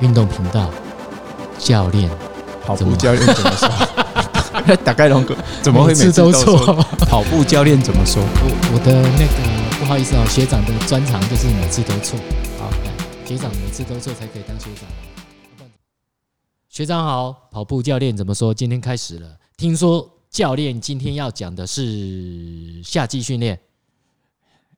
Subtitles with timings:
[0.00, 0.70] 运动频道
[1.58, 2.10] 教练，
[2.64, 4.76] 跑步教练怎么说？
[4.84, 6.74] 打开龙哥怎么会每次都错？
[7.00, 8.22] 跑步教练怎么说？
[8.22, 12.18] 我我的那个不好意思哦，学长的专长就是每次都错。
[12.58, 15.68] 好，来，学长每次都错才可以当学长。
[16.68, 18.54] 学长好，跑步教练怎么说？
[18.54, 19.36] 今天开始了。
[19.56, 23.58] 听说教练今天要讲的是夏季训练。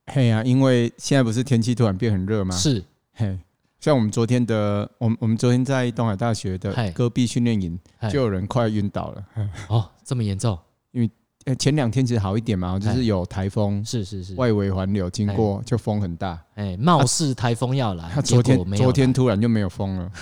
[0.06, 2.56] 嘿呀，因为现在不是天气突然变很热吗？
[2.56, 2.82] 是，
[3.14, 3.38] 嘿，
[3.82, 7.76] 像我们昨天的，我们我们昨天在东海大学的戈壁训练营，
[8.12, 9.24] 就有人快晕倒了。
[9.66, 10.56] 哦，这么严重？
[10.94, 16.40] 因为前两天其实好一点嘛，就是有台风，是是是，外围环流经过，就风很大。
[16.54, 20.12] 哎，貌似台风要来，昨天昨天突然就没有风了，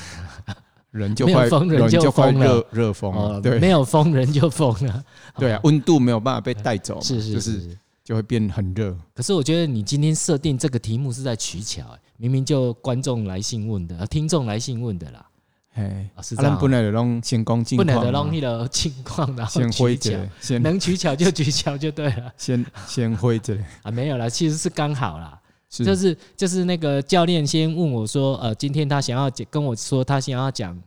[0.91, 5.05] 人就快人就快热热风了，对，没有风人就疯了，
[5.37, 7.79] 对啊，温度没有办法被带走，是是是。
[8.03, 8.97] 就会变很热。
[9.15, 15.27] 可是我觉得你今天设定这个题目是在取巧，明明就观众来信问的，听众来信问的啦。
[15.73, 16.59] 哎，是这样。
[16.59, 22.31] 不能弄先攻近况，不能弄那个近况，然后取巧，能取巧就取巧就对了。
[22.37, 25.41] 先先会这里啊，没有啦，其实是刚好啦。
[25.71, 30.79] 就是就是那个教练先问我说，呃，今天他想要跟我说，他想要讲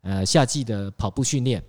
[0.00, 1.62] 呃夏季的跑步训练，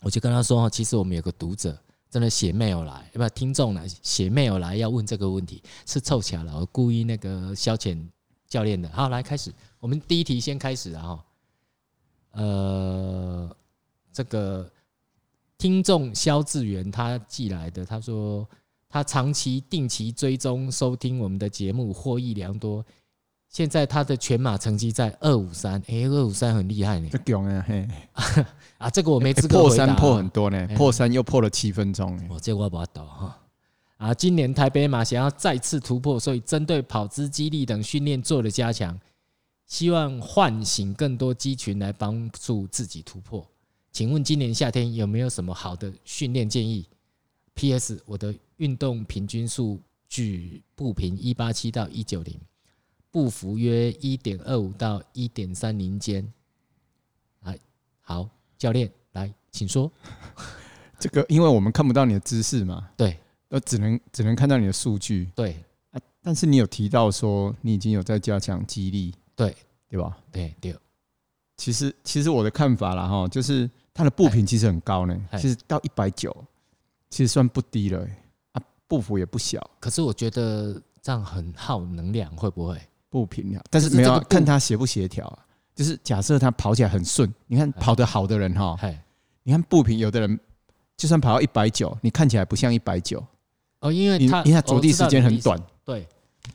[0.00, 1.78] 我就跟他说，其实我们有个读者。
[2.08, 7.98] 真的写 mail 来，要不听众来写 mail 来要问这个问题，是凑巧了，我故意那个消遣
[8.48, 8.88] 教练的。
[8.90, 11.24] 好，来开始，我们第一题先开始啊哈。
[12.32, 13.56] 呃，
[14.12, 14.70] 这个
[15.56, 18.46] 听众肖志源他寄来的，他说
[18.88, 22.84] 他长期定期追踪收听我们的节目，获益良多。
[23.48, 27.08] 现在他的全马成绩在二五三，哎，二五三很厉害呢。
[27.10, 27.88] 这强啊，嘿
[28.76, 32.20] 啊，这个我没资格破三破很多呢，破三又破了七分钟。
[32.28, 33.38] 我这个我不懂哈。
[33.96, 38.98] 啊，今年台北马想要再次突破，所以针对跑姿、肌力等训练做了加强，
[39.66, 43.46] 希望唤醒更多肌群来帮助自己突破。
[43.90, 46.86] 请问今年夏天有没有什么好的训练建议
[47.54, 48.02] ？P.S.
[48.04, 52.38] 我的运动平均数据步频一八七到一九零。
[53.08, 56.30] 步幅约一点二五到一点三零间，
[57.44, 57.58] 来，
[58.02, 59.90] 好，教练来，请说。
[61.00, 63.18] 这个，因为我们看不到你的姿势嘛，对，
[63.56, 65.56] 那只能只能看到你的数据，对
[65.90, 66.00] 啊。
[66.20, 69.56] 但是你有提到说你已经有在加强激励，对
[69.88, 70.18] 对吧？
[70.30, 70.76] 对对。
[71.56, 76.36] 其实其实我的看法啦哈，就是它的步频其实很高呢，其实到一百九，
[77.08, 78.06] 其实算不低了
[78.52, 79.58] 啊，步幅也不小。
[79.80, 82.78] 可是我觉得这样很耗能量，会不会？
[83.08, 85.38] 步频啊，但是没有看他协不协调啊。
[85.74, 88.76] 就是假设他跑起来很顺，你看跑得好的人哈，
[89.42, 90.38] 你看步频，有的人
[90.96, 93.24] 就算跑到一百九，你看起来不像一百九
[93.86, 96.06] 哦，因为他因为它着地时间很短，对。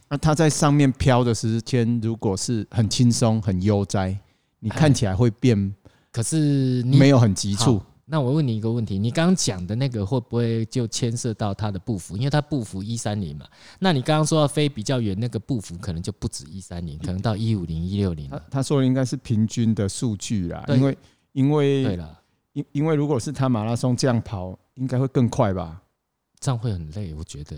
[0.10, 4.18] 那它在上面飘的时间如果是很轻松、很悠哉，
[4.60, 5.74] 你看起来会变，
[6.12, 7.82] 可是没有很急促。
[8.06, 12.18] 那我问你一个问题，你刚刚讲的那个会不会就牵涉到他的步幅？
[12.18, 13.46] 因为他步幅一三零嘛，
[13.80, 18.30] 那你刚刚说要飞比较远，那个步幅可能就不止一三零，可能到一五零、一六零。
[18.30, 20.98] 他他说的应该是平均的数据啦，因为
[21.32, 21.84] 因为
[22.52, 25.82] 因因为如果是他马拉松这样跑，应该会更快吧？
[26.42, 27.56] 这样会很累，我觉得，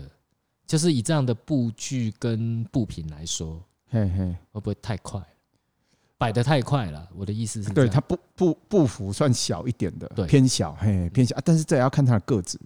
[0.66, 5.20] 就是以这样的步距跟步频来说，嘿嘿，会不会太快？
[6.16, 11.34] 摆得太快了，我的意思是，对他步步步幅算小一点的，偏小，嘿，偏小。
[11.36, 12.58] 啊，但是这也要看他的个子，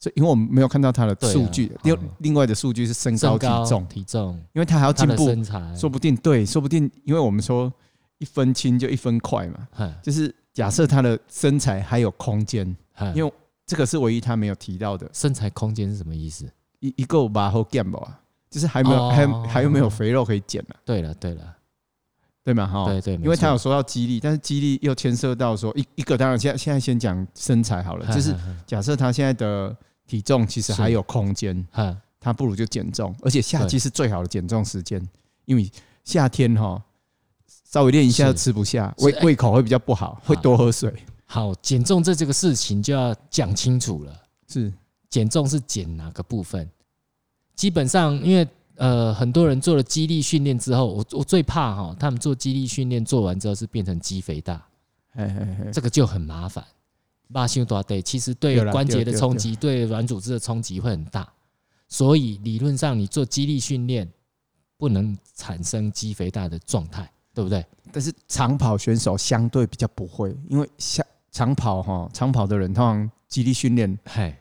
[0.00, 3.86] 所以因为我们没有看到他的数据，另另外的数据是身高体重。
[3.86, 5.28] 体重，因为他还要进步，
[5.76, 7.72] 说不定对，说不定因为我们说
[8.18, 9.68] 一分轻就一分快嘛，
[10.02, 12.66] 就是假设他的身材还有空间，
[13.14, 13.32] 因为
[13.66, 16.48] 这个是唯一他没有提到的，身材空间是什么意思？
[16.80, 20.76] 一一个把后减吧，就是还没有还还有没有肥肉可以减了？
[20.84, 21.54] 对了对了。
[22.44, 28.32] 对嘛哈，对对，因为他有说到肌力，但是肌力又牵涉到说一一个，当然现在现在先讲身材好了，就是
[28.64, 31.66] 假设他现在的体重其实还有空间，
[32.20, 35.04] 他不如就减重，而且夏季是最好的减重时间，
[35.44, 35.68] 因为
[36.04, 36.80] 夏天哈
[37.64, 40.94] 稍微练一下就吃不下，胃胃口会比较不好，会多喝水。
[41.26, 44.72] 好，减重这这个事情就要讲清楚了，是
[45.10, 46.66] 减重是减哪个部分？
[47.54, 48.48] 基本上因为。
[48.78, 54.62] 呃，很多人做了肌力训练之后，我我最怕哈，他们做肌力训练做完之后是变成肌肥大，
[55.72, 56.62] 这个就很麻烦。
[57.28, 61.26] 马修多对，其实对关节的冲击，对软组织的冲击会很大，
[61.88, 64.06] 所以理论上你做肌力训练
[64.76, 67.64] 不能产生肌肥大的状态，对不对？
[67.90, 71.02] 但是长跑选手相对比较不会，因为像
[71.36, 74.34] 长跑哈，长跑的人通常肌力训练，嘿。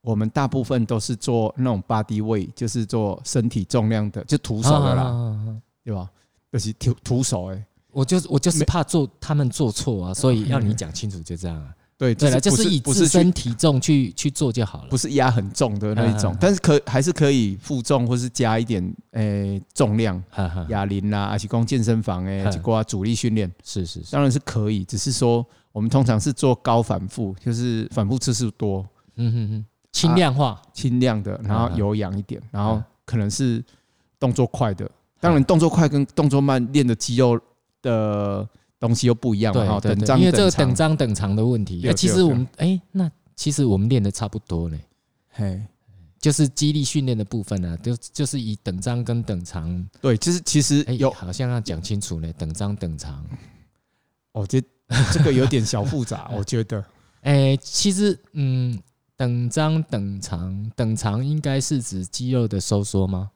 [0.00, 6.08] 我们大部分都是做那种 body weight，就是做身体重量的，就徒手的啦，对吧？
[6.50, 11.68] 就是徒徒手哎，我就是我就是怕做他们做错啊，所以要你讲清楚，就这样啊。
[12.00, 20.24] 对，对了，就是以自身体重去去做就好了，不是压很重的那一种，但是可还是可以负重或是加一点诶重量，
[20.70, 28.86] 哑铃啦，还是讲健身房诶，去挂主力训练，是是，当然是可以，只是说我们通常是做高反复，就是反复次数多，
[29.16, 33.64] 嗯哼哼，轻量化，轻量的，然后有氧一点，然后可能是
[34.18, 34.90] 动作快的，
[35.20, 37.40] 当然动作快跟动作慢练的肌肉
[37.82, 38.48] 的。
[38.80, 41.86] 东西又不一样嘛，对对对，因为这个等张等长的问题。
[41.92, 44.80] 其实我们哎，那其实我们练的差不多嘞，
[45.32, 45.62] 嘿，
[46.18, 49.86] 就是肌力训练的部分呢，就就是以等张跟等长。
[50.00, 53.22] 对，就是其实有好像要讲清楚呢，等张等长。
[54.32, 54.62] 哦，这
[55.12, 56.84] 这个有点小复杂， 我觉得。
[57.22, 58.78] 哎，其实嗯，
[59.16, 63.30] 等张等长，等长应该是指肌肉的收缩吗？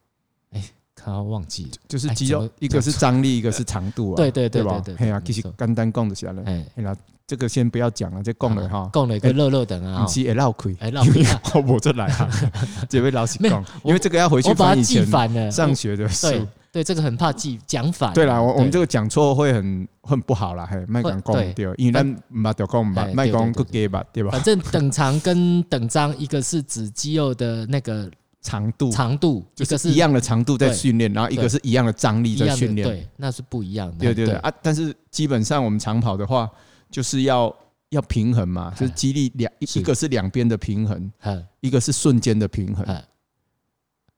[0.50, 0.62] 哎
[0.96, 4.16] 他忘记了，就是肌肉，一个是张力，一个是长度啊。
[4.16, 6.42] 对对对对对，哎呀，其实简单讲就下来。
[6.44, 6.96] 哎，那
[7.26, 10.02] 这个先不要讲了，这讲了哈，讲了一个热热等啊。
[10.02, 11.62] 不是会绕亏，会绕亏。
[11.66, 12.30] 我这来啊，
[12.88, 15.06] 这位老师讲，因为这个要回去翻以前
[15.52, 16.26] 上学的书。
[16.74, 18.12] 对，这个很怕记讲反。
[18.14, 24.30] 对啦，我我们这个讲错会很很不好啦，嘿，麦讲讲对，因为咱唔捌就讲唔捌，麦讲个给吧，对吧？
[24.32, 28.10] 反正等长跟等张，一个是指肌肉的那个。
[28.46, 33.96] 长度，长度就是一样的长度在训练，然后一个是一样的张力在训练，对，那是不一样的。
[33.96, 36.46] 对对对啊，但是基本上我们长跑的话，
[36.90, 37.50] 就是要
[37.88, 41.10] 要平衡嘛，就是肌力两一个是两边的平衡，
[41.60, 42.84] 一个是瞬间的平衡。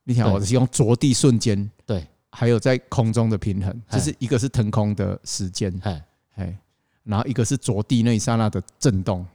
[0.02, 2.04] 你想，我是用着地瞬间，对，
[2.38, 5.72] 还有在空中的平衡，就是一个是腾空的时间，
[6.34, 6.58] 哎，
[7.02, 9.26] 然后一个是着地那一刹那的震动，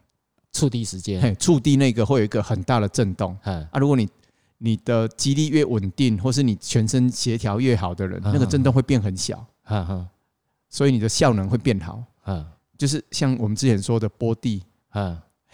[0.53, 3.36] 触地时间，触地那个会有一个很大的震动，
[3.71, 4.07] 啊，如果你
[4.59, 10.07] 你的肌力越稳定，或是你全身协调越好的人，那个震动会变很小，哈哈
[10.69, 12.04] 所以你的效能会变好，
[12.77, 14.62] 就是像我们之前说的波地，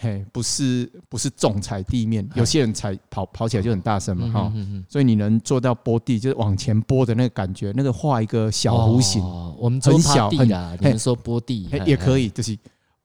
[0.00, 4.52] 嘿，不是不是重踩地面，有些人踩跑跑起来就很大声嘛，哈，
[4.88, 9.20] 所以你能做到拨地，就是往前拨的那个感觉，那个画一个小弧形，
[9.58, 10.48] 我们很小很，
[10.80, 12.56] 你们说拨地也可以，就是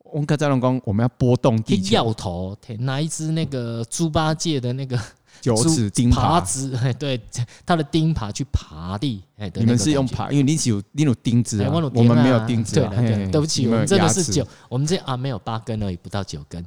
[0.04, 5.00] 我们看赵龙光，我们要拨动地球，掉头拿一只那个猪八戒的那个。
[5.42, 7.20] 九齿钉耙子，哎，对，
[7.66, 16.64] 他的钉耙去爬地，哎，你们是用耙，因为你有你有钉子啊，我们没有钉子，对，对不起，我们真的是九，我们这啊没有八根而已，不到九根，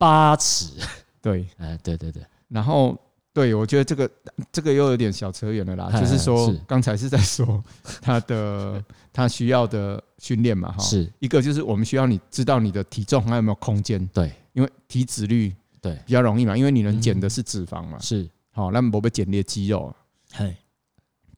[0.00, 0.72] 八尺，
[1.20, 2.98] 对，哎，对对对，然后
[3.34, 4.10] 对我觉得这个
[4.50, 7.62] 这个又有点小扯远了啦，就是说刚才是在说
[8.00, 8.82] 他的
[9.12, 11.06] 他需要的训练嘛，哈，是。
[11.18, 15.54] 一个就是我们需要你知道你的体重还有没有空间，对，因为体脂率。
[15.82, 18.28] 对，比较容易嘛，因为你能减的是脂肪嘛，是。
[18.52, 19.94] 好，那么不被减裂肌肉，
[20.32, 20.54] 嘿，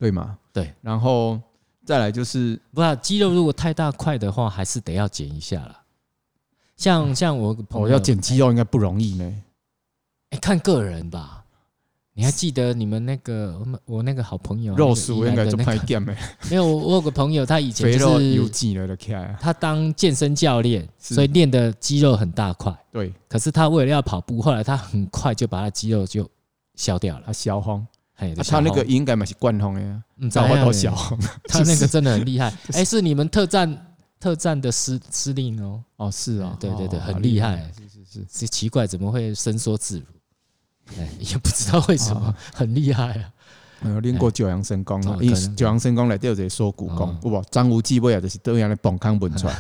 [0.01, 1.41] 对吗，对，然后
[1.85, 5.82] 再来就是，不是肌肉如果太大块的话，还是得要减一下啦。
[6.83, 9.33] 像像我朋友要减肌肉应该不容易呢，
[10.31, 11.45] 哎，看个人吧。
[12.15, 16.15] 你还记得你们那个我们我那个好朋友肉叔应该就拍点没？
[16.51, 18.97] 没有，我有个朋友，他以前就是有肌了的，
[19.41, 22.77] 他当健身教练，所以练的肌肉很大块。
[22.91, 26.29] 对，可是他为了要跑步，后来他很快就把他肌肉就
[26.75, 27.87] 消掉了，他消荒。
[28.17, 30.95] 哎，他那个应该嘛是贯通的呀，你知道多小？
[31.49, 32.53] 他那个真的很厉害。
[32.75, 33.92] 哎，是你们特战
[34.23, 35.83] 特战的司司令哦。
[35.97, 37.69] 哦，是啊，对对对，很厉害。
[37.77, 40.05] 是是是，是奇怪，怎么会伸缩自如？
[40.97, 43.33] 哎，也不知道为什么很厉害啊！
[43.85, 49.57] 有练过九阳神功啊，因为九阳神功来都有这锁骨功，不，张无忌不也，就是都让你蹦康蹦出来，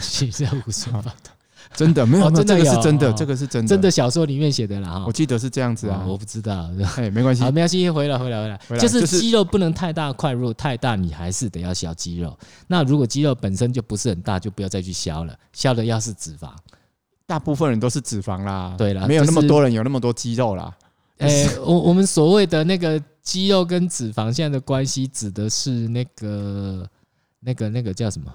[0.00, 1.32] 是这样胡说八道，
[1.74, 5.04] 真的没有，这个是真的，这个是真的，真的小说里面写的啦。
[5.06, 6.68] 我记得是这样子啊，我不知道。
[6.96, 12.36] 哎，没关系，没关系，回来，回来，回来，就是肌肉不能太大块，如果太大，你还是得要消肌肉。
[12.66, 16.50] 那如果肌肉本身就不是很大，就不要再去削了，削的要是脂肪。
[17.26, 20.72] 大部分人都是脂肪啦，对啦，没有那么多人有那么多肌肉啦。
[21.18, 26.86] 诶， 我我们所谓的那个肌肉跟脂肪现在的关系，指的是那个
[27.40, 28.30] 那个那个叫什么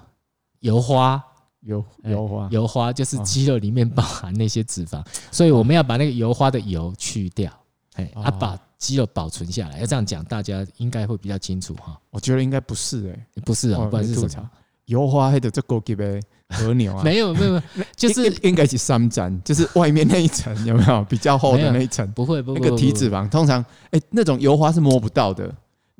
[0.58, 1.22] 油花
[1.62, 7.52] 油油花油花，就是肌肉里面包含那些脂肪，所以我们要把那个油花的油去掉，
[7.94, 9.78] 哎，啊，把肌肉保存下来。
[9.78, 11.98] 要这样讲，大家应该会比较清楚哈。
[12.10, 14.50] 我觉得应该不是哎，不是啊，不然是什么？
[14.86, 17.02] 油花还得这高级呗和牛啊？
[17.04, 17.62] 没 有没有，
[17.94, 22.10] 就是应该是三层，就是外面那一层有没有比较厚的那一层？
[22.12, 25.54] 不会不会，那个体脂肪通常哎，那种油花是摸不到的。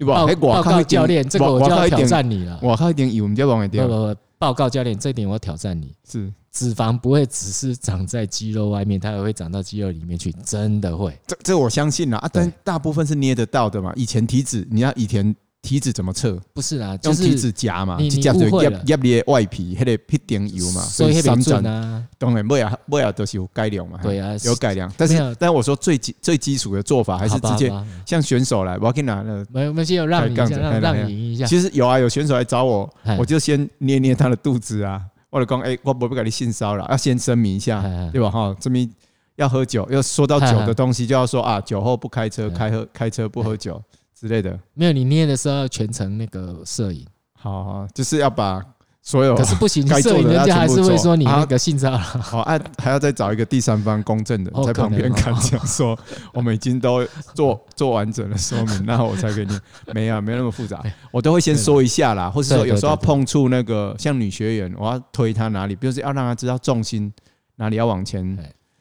[0.07, 2.59] 报报告教练，这个我就要挑战你了。
[2.63, 3.87] 我靠一点油，我们就往外掉。
[3.87, 5.95] 不不不，报告教练，这点我挑战你。
[6.09, 11.17] 是脂肪不会只是长在肌肉外面，它也会长到肌肉里面去，真的会。
[11.27, 13.93] 这这我相信了啊，但大部分是捏得到的嘛。
[13.95, 15.37] 以前体脂，你要以前。
[15.63, 16.41] 体脂怎么测？
[16.55, 18.83] 不是啊，用体脂夹嘛，你误会了。
[18.87, 22.03] 压压外皮，还得一点油嘛，所以三转啊。
[22.19, 23.99] 当然，不要不要都是有改良嘛。
[24.03, 24.91] 对啊，有改良。
[24.97, 27.71] 但是，但我说最基最基础的做法还是直接
[28.07, 29.45] 像选手来，我要给你拿了。
[29.51, 31.45] 没有没有，让你让让你赢一下。
[31.45, 32.89] 其实有啊，有选手来找我，
[33.19, 35.01] 我就先捏捏他的肚子啊。
[35.31, 38.29] 或者讲，哎，我不不给你性骚扰，要先声明一下，对吧？
[38.29, 38.91] 哈，这边
[39.37, 43.81] 要喝酒，要说到酒的东西，就要说啊，酒后不开车，开喝开车不喝酒。
[44.21, 48.63] 之类的，没有，你捏的时候要全程那个摄影，好，好，就是要把
[49.01, 55.99] 所有，可是不行，摄影人家还是会说你那个性骚扰，好，还还要再找一个第三方公证的在旁边看，讲说
[56.35, 59.59] 我们已经都做做完整的说明，然后我才给你，
[59.95, 67.11] 没有，没有那么复杂，我都会先说一下啦，或是说有时候要碰触那个像女学员，我要推她哪里，比如说要让她知道重心
[67.57, 68.23] 哪里要往前，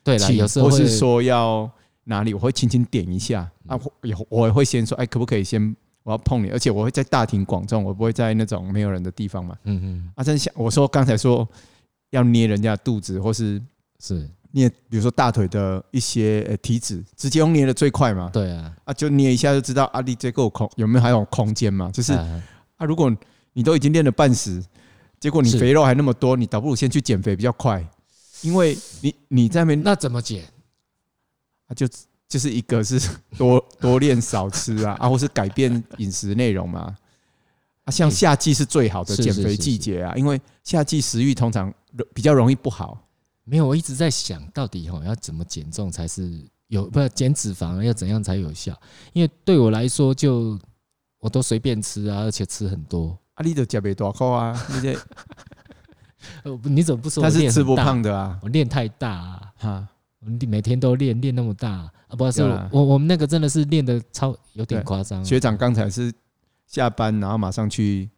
[0.03, 1.72] 对了，有时候或是说要。
[2.09, 9.55] 哪里我会轻轻点一下啊，我我会先说，哎，可不可以先我要碰你，而且我会在大庭广众，我不会在那种没有人的地方嘛。
[9.65, 10.11] 嗯嗯。
[10.15, 11.47] 啊，真想我说刚才说
[12.09, 13.61] 要捏人家肚子，或是
[13.99, 18.29] 是捏，比如说大腿的一些呃体脂，直接用捏的最快嘛。
[18.33, 18.73] 对啊。
[18.85, 21.91] 啊，就捏一下就知道啊，你这个空有没有还有空间嘛？
[21.91, 23.15] 就是啊，如果
[23.53, 24.63] 你都已经练了半死，
[25.19, 27.85] 结果你肥肉还那么多，你倒不如先去减肥比较快，
[28.41, 30.43] 因为你你在那边那怎么减？
[31.69, 31.88] 啊，就
[32.27, 32.99] 就是一个是
[33.38, 36.93] 多多练少吃啊，啊，或是改变饮食内容嘛。
[37.85, 41.73] 啊，像夏季是最好的减肥季节啊，因为夏季食欲通常
[42.13, 43.01] 比较容易不好。
[43.45, 48.79] 没有，我一直在想到底哈要怎么减重才是有，不是减脂肪要怎样才有效？
[49.13, 50.59] 因为对我来说，就
[51.19, 53.17] 我都随便吃啊，而且吃很多。
[53.33, 54.67] 啊，你都减肥多高啊？
[54.69, 54.99] 你这，
[56.69, 57.23] 你怎么不说？
[57.23, 59.53] 他是吃不胖的啊，我练太大啊。
[59.57, 59.88] 哈。
[60.19, 61.91] 你每天都练练那么大啊？
[62.17, 65.23] 不是我我们那个真的是练的超有点夸张。
[65.23, 66.11] 学长刚才是
[66.67, 68.09] 下班然后马上去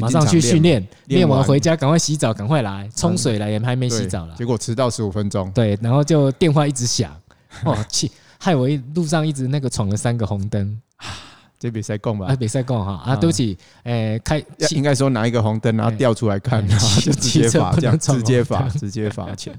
[0.00, 4.34] 马上去训练，练完回家赶快洗澡，赶快来冲水来，也还没洗澡了。
[4.36, 5.50] 结果迟到十五分钟。
[5.52, 7.14] 对，然后就电话一直响，
[7.64, 10.80] 哦气，害我一路上一直那个闯了三个红灯。
[11.58, 12.26] 这比赛共吧？
[12.28, 19.52] 啊，比赛共哈啊，对不起，诶，开应该说拿一个红灯，然后调出来看，然后就直接罚，这样直接罚，直接罚钱。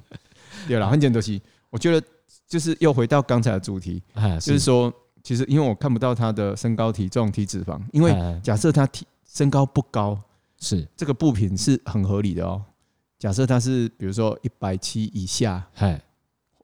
[0.67, 1.39] 对了，很简单，是。
[1.71, 2.07] 我觉得
[2.47, 4.03] 就是又回到刚才的主题，
[4.39, 8.13] 就是说，其实因为我看不到他的身高、体重、体脂肪，因为
[8.43, 10.21] 假设他体身高不高，
[10.59, 10.87] 是。
[10.95, 12.63] 这个步频是很合理的哦。
[13.17, 15.65] 假设他是比如说一百七以下，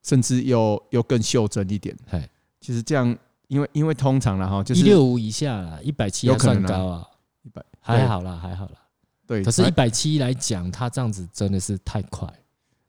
[0.03, 1.95] 甚至又又更袖珍一点，
[2.59, 7.07] 其实这样，因为因为通常了哈，就是一六五以下了，一百七有可能高啊，
[7.43, 8.75] 一百还好啦，还好啦。
[9.25, 12.27] 对，可是，一百七来讲，他这样子真的是太快。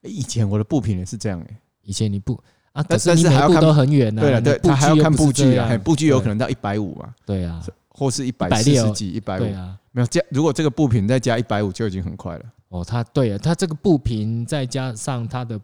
[0.03, 1.57] 以前我的步频也是这样诶。
[1.89, 2.39] 以前你不
[2.73, 4.21] 啊，但是还要看都很远呢。
[4.21, 7.15] 对了，对，他还要看布局啊，布局有可能到一百五嘛。
[7.25, 9.75] 对啊，或是一百四十几、一百五啊。
[9.91, 12.45] 没有加，如果这个步频再加一百五，就已经很快了。
[12.69, 15.59] 哦，他对啊，他这个步频再加上他的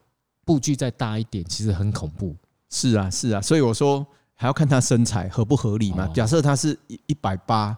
[0.47, 2.35] 步距再大一点，其实很恐怖。
[2.71, 4.04] 是啊，是啊，所以我说
[4.35, 6.09] 还要看他身材合不合理嘛。
[6.14, 7.76] 假设他是一一百八，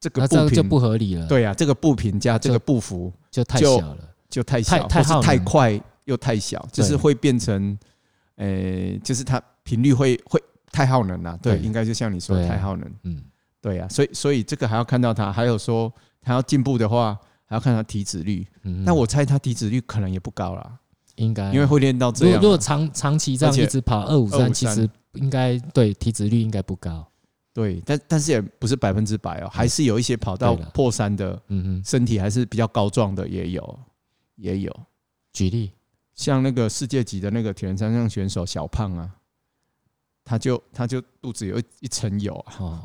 [0.00, 1.24] 这个步频就不合理了。
[1.28, 3.96] 对啊，这个步频加这个步幅就太小了，
[4.28, 5.80] 就太小，太太快。
[6.06, 7.78] 又太小，就是会变成，
[8.36, 11.38] 诶，就是它频率会会太耗能了。
[11.42, 12.90] 对，应该就像你说的太耗能。
[13.04, 13.22] 嗯，
[13.60, 18.46] 对呀，所以所以这个还要看到它，还有说它要进步的话，还要看它体脂率。
[18.84, 20.78] 那我猜它体脂率可能也不高了，
[21.16, 22.40] 应该因为会练到这样。
[22.40, 27.06] 如果长长期这样一直跑二五三，其实应该对体脂率应该不高。
[27.52, 33.78] 对，但但是也不是百分之百哦，还是有一些跑到破三的，嗯哼，身体还是比较高壮的也有，
[34.36, 34.80] 也有。
[35.32, 35.72] 举例。
[36.16, 39.08] 像那个世界级的那个铁人三项选手小胖啊，
[40.24, 42.54] 他就他就肚子有一一层油啊。
[42.58, 42.80] 哦，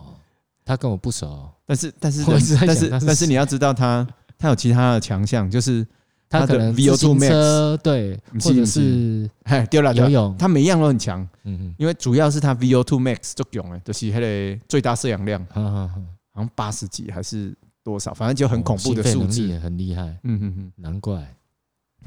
[0.64, 4.08] 他跟我不熟，但是但 是但是但是你要知道他
[4.38, 5.88] 他有其他的强项，就是
[6.30, 11.22] 他可能 VO2 max 对，或者是哎丢了游泳，他每一样都很强。
[11.44, 20.04] 嗯嗯，因为主要是他 VO2 max 作用哎，就是那个最大摄氧量，好像八十几还是多少，反正就很恐怖的数字，很厉害。
[20.24, 21.34] 嗯嗯嗯，难怪。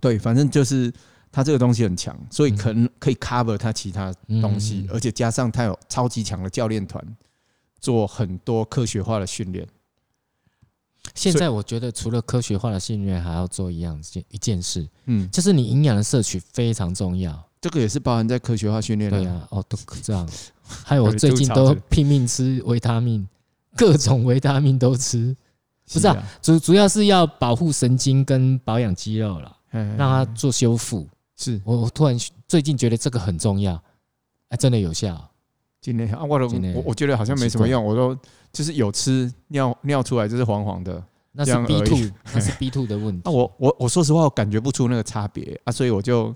[0.00, 0.92] 对，反正就是。
[1.34, 7.04] 他这个东西很强，所以可能可以 cover 它其他东西，而且加上它有超级强的教练团，
[7.80, 9.66] 做很多科学化的训练。
[11.12, 17.44] 现在我觉得除了科学化的训练，还要做一样一件事，嗯，就是你营养的摄取非常重要。
[17.60, 19.24] 这个也是包含在科学化训练里。
[19.24, 20.28] 对啊，哦，都 这样。
[20.62, 23.26] 还有我最近都拼命吃维他命，
[23.76, 25.36] 各种维他命都吃。
[25.92, 31.08] 不是啊，主主要是要保护神经跟保养肌肉了，让它做修复。
[31.36, 31.60] 是。
[31.64, 33.80] 我我突然最近觉得这个很重要，
[34.48, 35.30] 哎，真的有效，
[35.80, 38.16] 今天啊，我都我我觉得好像没什么用，我都
[38.52, 41.98] 就是有吃尿尿出来就是黄黄的，那是 B two，
[42.32, 43.22] 那是 B two 的问题。
[43.24, 46.34] 那我我我说实话，我感觉不出那个差别啊，所以我就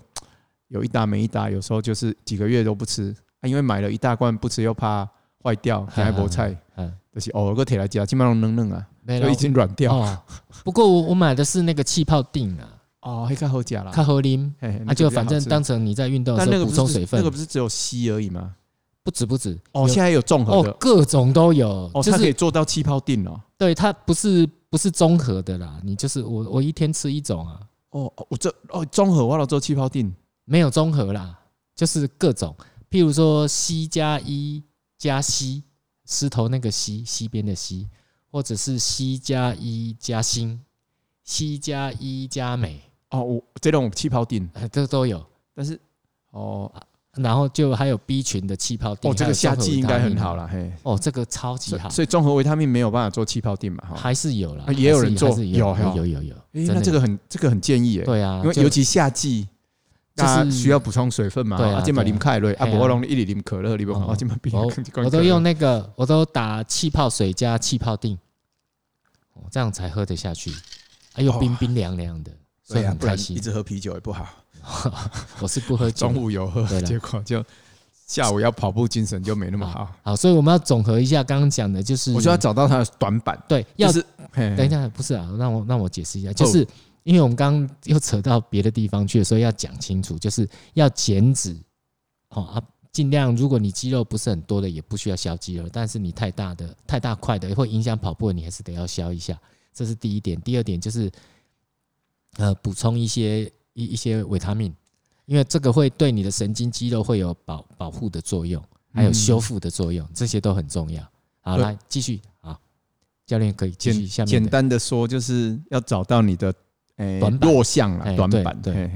[0.67, 5.07] 有一打没一打，有时候就是几个月都不吃啊，因为买了一大罐不吃又怕
[5.41, 8.85] 坏掉，还菠菜，嗯，就是偶尔个铁来加，基本上嫩嫩啊，
[9.21, 10.23] 都已经软掉。
[10.63, 12.75] 不过我我买的是那个气泡錠啊。
[13.01, 14.51] 哦，还较好吃啦，较好啉，
[14.85, 17.19] 那就反正当成你在运动的时候补充水分。
[17.19, 18.55] 那个不是只有吸而已吗？
[19.01, 21.89] 不止不止哦，现在有综合的，各种都有。
[21.93, 23.41] 哦，它可以做到气泡定哦。
[23.57, 27.59] 对，它不是不是综合的啦，你就是我我一天吃一种啊。
[27.91, 30.13] 哦，我这哦综合我要做气泡定，
[30.43, 31.39] 没有综合啦，
[31.75, 32.55] 就是各种，
[32.91, 34.61] 譬如说硒加一
[34.97, 35.63] 加硒，
[36.05, 37.87] 石头那个硒，西边的硒，
[38.29, 40.59] 或者是硒加一加锌，
[41.25, 42.79] 硒加一加镁。
[43.11, 45.25] 哦，我这种气泡錠，这都有，
[45.55, 45.79] 但是
[46.31, 46.71] 哦，
[47.15, 55.75] 然后就还有 B 群的气泡錠，哦，这个夏季应该很好了，嘿，哦，这个超级好，所以综合维他命没有办法做气泡錠嘛，哈，还是有了，也有人做，有。
[55.75, 59.47] 有有有有，那这个很这个很建议，哎，对啊，因为尤其夏季，
[60.15, 64.53] 就是需要补充水分嘛，对啊，今晚啉凯瑞，啊，不过容易一直啉可乐，你不好，今晚冰
[65.03, 68.15] 我都用那个，我都打气泡水加气泡锭，
[69.33, 70.53] 哦，这样才喝得下去，
[71.11, 72.31] 还有冰冰凉凉的。
[72.69, 74.27] 所以很开心，一直喝啤酒也不好。
[75.41, 77.43] 我是不喝酒，中午有喝，结果就
[78.05, 79.91] 下午要跑步，精神就没那么好。
[80.03, 83.41] 好，所以我们要总和一下刚刚讲的，就是我就要找到它的短板。
[83.47, 86.67] 对，要是等一下，不是啊，让我让我解释一下，就是
[87.01, 91.57] 因为我们刚刚又扯到别的地方去了，所以要讲清楚，就是要减脂。
[92.29, 92.61] 好啊，
[92.91, 99.35] 尽量如果你肌肉不是很多的，也不需要消肌肉，但是你太大的、太大块的会影响跑步，你还是得要消一下。
[99.73, 100.39] 这是第一点。
[100.41, 101.09] 第二点就是。
[102.37, 104.73] 呃，补充一些一一些维他命，
[105.25, 111.03] 因为这个会对你的神经肌肉会有保保护的作用，还有修复的作用，这些都很重要。
[111.41, 112.57] 好，来继续啊，
[113.25, 114.27] 教练可以继续下面。
[114.29, 116.53] 简单的说，就是要找到你的
[116.97, 118.89] 诶弱项啊，短板，对，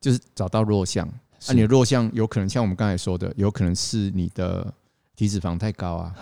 [0.00, 1.08] 就是找到弱项。
[1.48, 4.72] 那你的弱项有可能像我们刚才说的，有可能是你的
[5.16, 6.14] 体脂肪太高啊，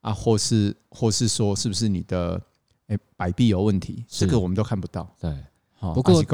[0.00, 2.40] 啊，或是或是说是不是你的
[2.88, 4.04] 诶摆臂有问题？
[4.08, 5.34] 这个我们都看不到，对。
[5.92, 6.24] 不过，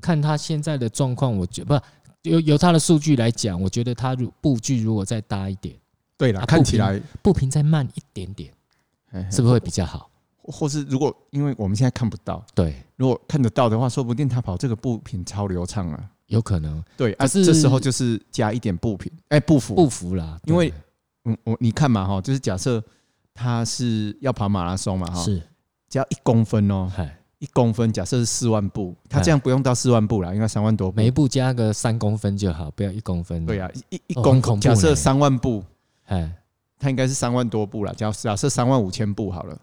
[0.00, 1.78] 看他现在的状况，我觉不
[2.22, 5.74] 由由他的数据来讲，我觉得他如步距如果再大一点，
[6.16, 8.52] 对了，看起来步频再慢一点点，
[9.30, 10.10] 是不是会比较好？
[10.42, 16.82] 或是如果因为我们现在看不到，对，如果看得到的话，说不定他跑这个步频超流畅啊，有可能。
[16.96, 20.72] 对，啊，这时候就是加一点步频，哎，步幅步幅啦，因为
[21.24, 22.82] 嗯，我你看嘛哈，就是假设
[23.34, 25.42] 他是要跑马拉松嘛哈，是
[25.88, 26.90] 只要一公分哦。
[27.38, 30.96] 一公分，假设是四万步，他这样不用到四万步了，应该三万多步。
[30.96, 33.46] 每一步加个三公分就好，不要一公分。
[33.46, 35.62] 对呀，一一公分，假设三万步，
[36.06, 36.32] 哎，
[36.78, 37.94] 他应该是三万多步了。
[37.94, 39.56] 假假设三万五千步好了，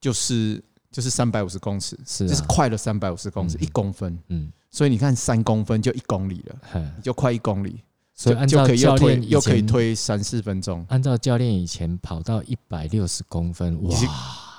[0.00, 4.18] 就是就是三百五十公尺，是就是快了三百五十公尺，一公分。
[4.28, 7.82] 嗯，所以你看三公分就一公里了，就快一公里，
[8.14, 10.86] 所以按照教练又可以推三四分钟。
[10.88, 13.94] 按照教练以前跑到一百六十公分，哇！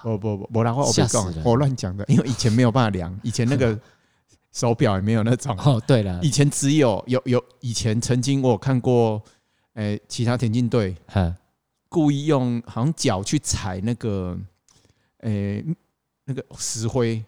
[0.03, 0.91] 不不不，我然后我
[1.43, 3.77] 我乱讲的，因为以前没有办法量，以前那个
[4.51, 5.55] 手表也没有那种。
[5.59, 9.21] 哦，对了，以前只有有有，以前曾经我有看过，
[9.73, 10.95] 诶，其他田径队，
[11.89, 14.37] 故意用好像脚去踩那个，
[15.19, 15.63] 诶，
[16.25, 17.23] 那个石灰，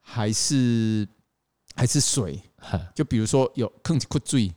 [0.00, 1.06] 还是
[1.74, 2.40] 还是水，
[2.94, 4.52] 就比如说有坑起窟水，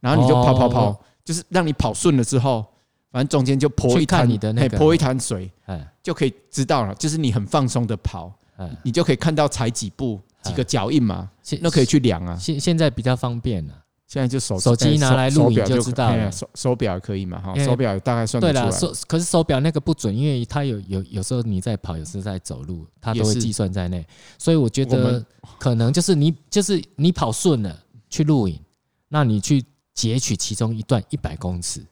[0.00, 2.64] 然后你就跑跑跑，就是让你跑顺了之后。
[3.12, 4.26] 反正中间就泼一滩，
[4.70, 5.52] 泼一滩水，
[6.02, 6.94] 就可以知道了。
[6.94, 8.32] 就是你很放松的跑，
[8.82, 12.34] 你就可以看到踩几步，几个脚印嘛，那可以去量啊。
[12.36, 13.74] 现现在比较方便了，
[14.06, 16.32] 现在就手手机拿来录影就知道了。
[16.32, 17.38] 手手表可以嘛？
[17.38, 18.40] 哈，手表大概算。
[18.40, 24.02] 对了，手可是手表那个不准，因为它有有有时候你在跑，有时候在走路，它都会计算在内。
[24.38, 25.22] 所以我觉得
[25.58, 28.58] 可能就是你就是你跑顺了去录影，
[29.08, 31.84] 那你去截取其中一段一百公尺。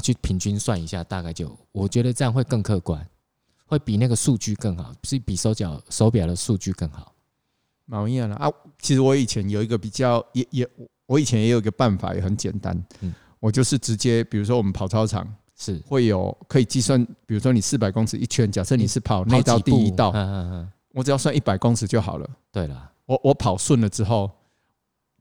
[0.00, 3.06] 啊，去平均算一下，大概就我觉得这样会更客观，
[3.66, 7.14] 会比那个数据更好，是比手表手表的数据更好。
[7.84, 10.68] 毛一样的啊，其实我以前有一个比较也也，
[11.04, 12.82] 我以前也有一个办法，也很简单。
[13.00, 20.14] 嗯，我就是直接，比如说我们跑操场是会有可以计算，比如说你四百公尺一圈，假设你是跑内道第一道，
[20.92, 22.26] 我只要算一百公尺就好了。
[22.50, 24.30] 对了，我我跑顺了之后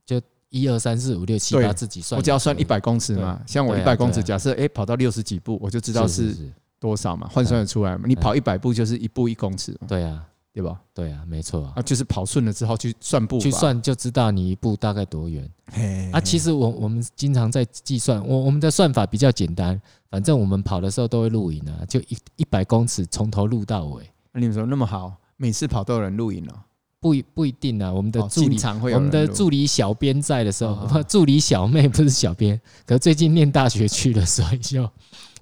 [0.06, 0.22] 就。
[0.50, 2.18] 一二三四五六七八，自己算。
[2.18, 6.36] 我只要算一百公尺嘛，像我一百公尺，假设哎跑到六十几步，我就知道是
[6.80, 8.04] 多少嘛，换算得出来嘛。
[8.06, 9.88] 你跑一百步就是一步一公尺嘛。
[9.88, 10.80] 对啊，对吧？
[10.94, 15.50] 对啊，没错啊，就是跑顺了之后去算步，去算就知道你一步大概多远。
[16.12, 24.04] 啊，其实我我们经常在计算，我我们的算法比较简单，反正我们跑的时候都会录影啊，就一一百公尺从头录到尾。
[24.34, 26.66] 你们说那么好，每次跑都有人录影了？
[27.00, 28.60] 不不一定啊，我们的助理，
[28.94, 34.90] 我们的助理小编在的时候， 助理小妹不是小编，可是最近念大学去了，所以就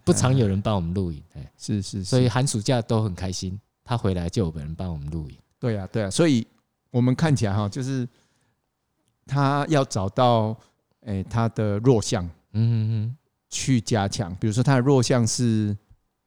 [0.03, 1.21] 不常有人帮我们录影。
[1.33, 3.59] 哎，是是，所以寒暑假都很开心。
[3.83, 5.37] 他回来就有人帮我们录影。
[5.59, 6.45] 对啊，对啊，所以
[6.91, 8.07] 我们看起来哈，就是
[9.25, 10.55] 他要找到
[11.05, 13.17] 诶他的弱项，嗯嗯，
[13.49, 14.35] 去加强。
[14.35, 15.75] 比如说他的弱项是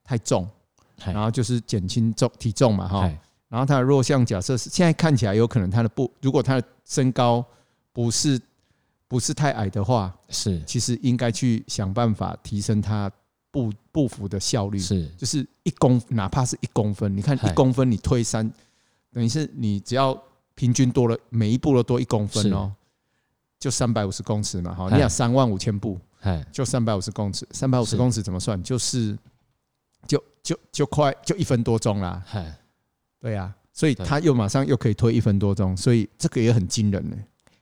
[0.02, 0.48] 太重，
[1.04, 3.12] 然后就是减轻重体重嘛哈。
[3.50, 7.44] 然后他的弱项假设是现在看起来有可能他的步，如果他的身高
[7.92, 8.40] 不是
[9.06, 10.64] 不是太矮的话，是。
[10.64, 13.12] 其实应该去想办法提升他。
[13.52, 14.78] 步步幅的效率。
[14.78, 18.48] 是，就是一公，哪怕是一公分，你看一公分，你推三，
[19.12, 20.16] 等于是你只要
[20.54, 22.72] 平均多了每一步都多一公分哦，
[23.58, 25.98] 就三百五十公尺嘛，好，你想三万五千步，
[26.52, 28.62] 就三百五十公尺，三百五十公尺怎么算？
[28.62, 29.18] 就是
[30.06, 32.22] 就就就快就一分多钟啦，
[33.20, 37.16] 对呀，所以他又马上又可以推一分多钟，所以这个也很惊人呢，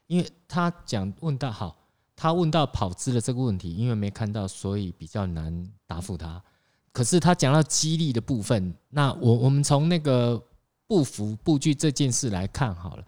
[0.07, 1.75] 因为他讲问到好。
[2.21, 6.43] 他问到跑姿的这个问题，因为没看到，所以比较难答复他。
[6.91, 10.37] 可是他讲到激励的部分，那我我们从那个
[10.85, 13.05] 步幅步距这件事来看好了。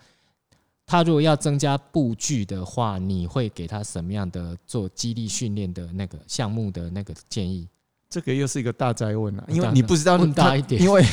[0.86, 7.68] 他如果要增加步距的话，你会给他什么样的做激励训练的那个项目的那个建议？
[8.12, 11.04] 这个又是一个大哉问啊，因为你不知道问大一点，因为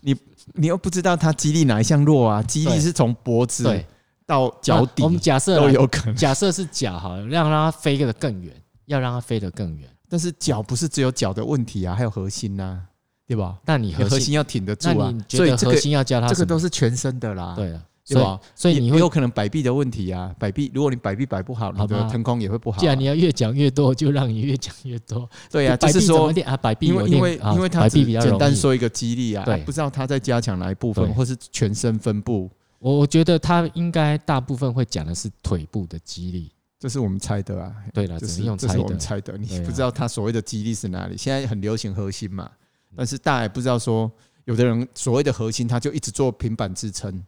[0.00, 0.16] 你
[0.54, 2.42] 你又不知道它肌力哪一项弱啊？
[2.42, 3.84] 肌力是从脖子。
[4.28, 6.16] 到脚底，我们假设都有可能。
[6.16, 8.52] 假设是脚好了，让让它飞得更远，
[8.86, 9.88] 要让它飞得更远。
[10.08, 12.80] 但是脚不是只有脚的问题啊，还有核心呐，
[13.24, 13.56] 对吧？
[13.64, 15.14] 那你核心要挺得住啊。
[15.28, 17.54] 所以核心要教它，这个都是全身的啦。
[17.54, 18.40] 对啊，对吧？
[18.54, 22.78] 所以你会有可能摆臂的问题啊，摆臂，如果你摆臂摆不好，你的腾空也会不好。
[22.78, 25.28] 既然你要越讲越多，就让你越讲越多。
[25.50, 32.48] 对呀，就是说啊，摆臂因为因为因为他简单说一个肌力啊，不知道他在加强哪一部分，或是全身分布。
[32.78, 37.74] 我我觉得他应该大部分会讲的是腿部的肌力，这是我们猜的啊。
[37.92, 39.36] 对了，这是用猜的，这是我们猜的。
[39.38, 41.16] 你不知道他所谓的肌力是哪里？
[41.16, 42.48] 现在很流行核心嘛，
[42.94, 44.08] 但是大家也不知道说，
[44.44, 47.24] 有的人所谓的核心，他就一直做平板支撑，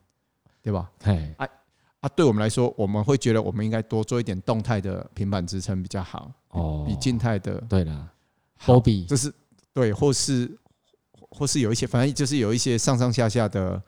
[0.63, 0.91] 对吧？
[1.03, 1.35] 哎，
[2.01, 7.61] 啊，对我们来说，我们会觉得我们应该多做一点动态的平板支撑比较好，哦，比静态的。
[7.69, 8.09] 对了，
[8.65, 9.33] 波比就是
[9.73, 10.51] 对，或是
[11.13, 13.83] 或是有一些，反正就是有一些上上下下的。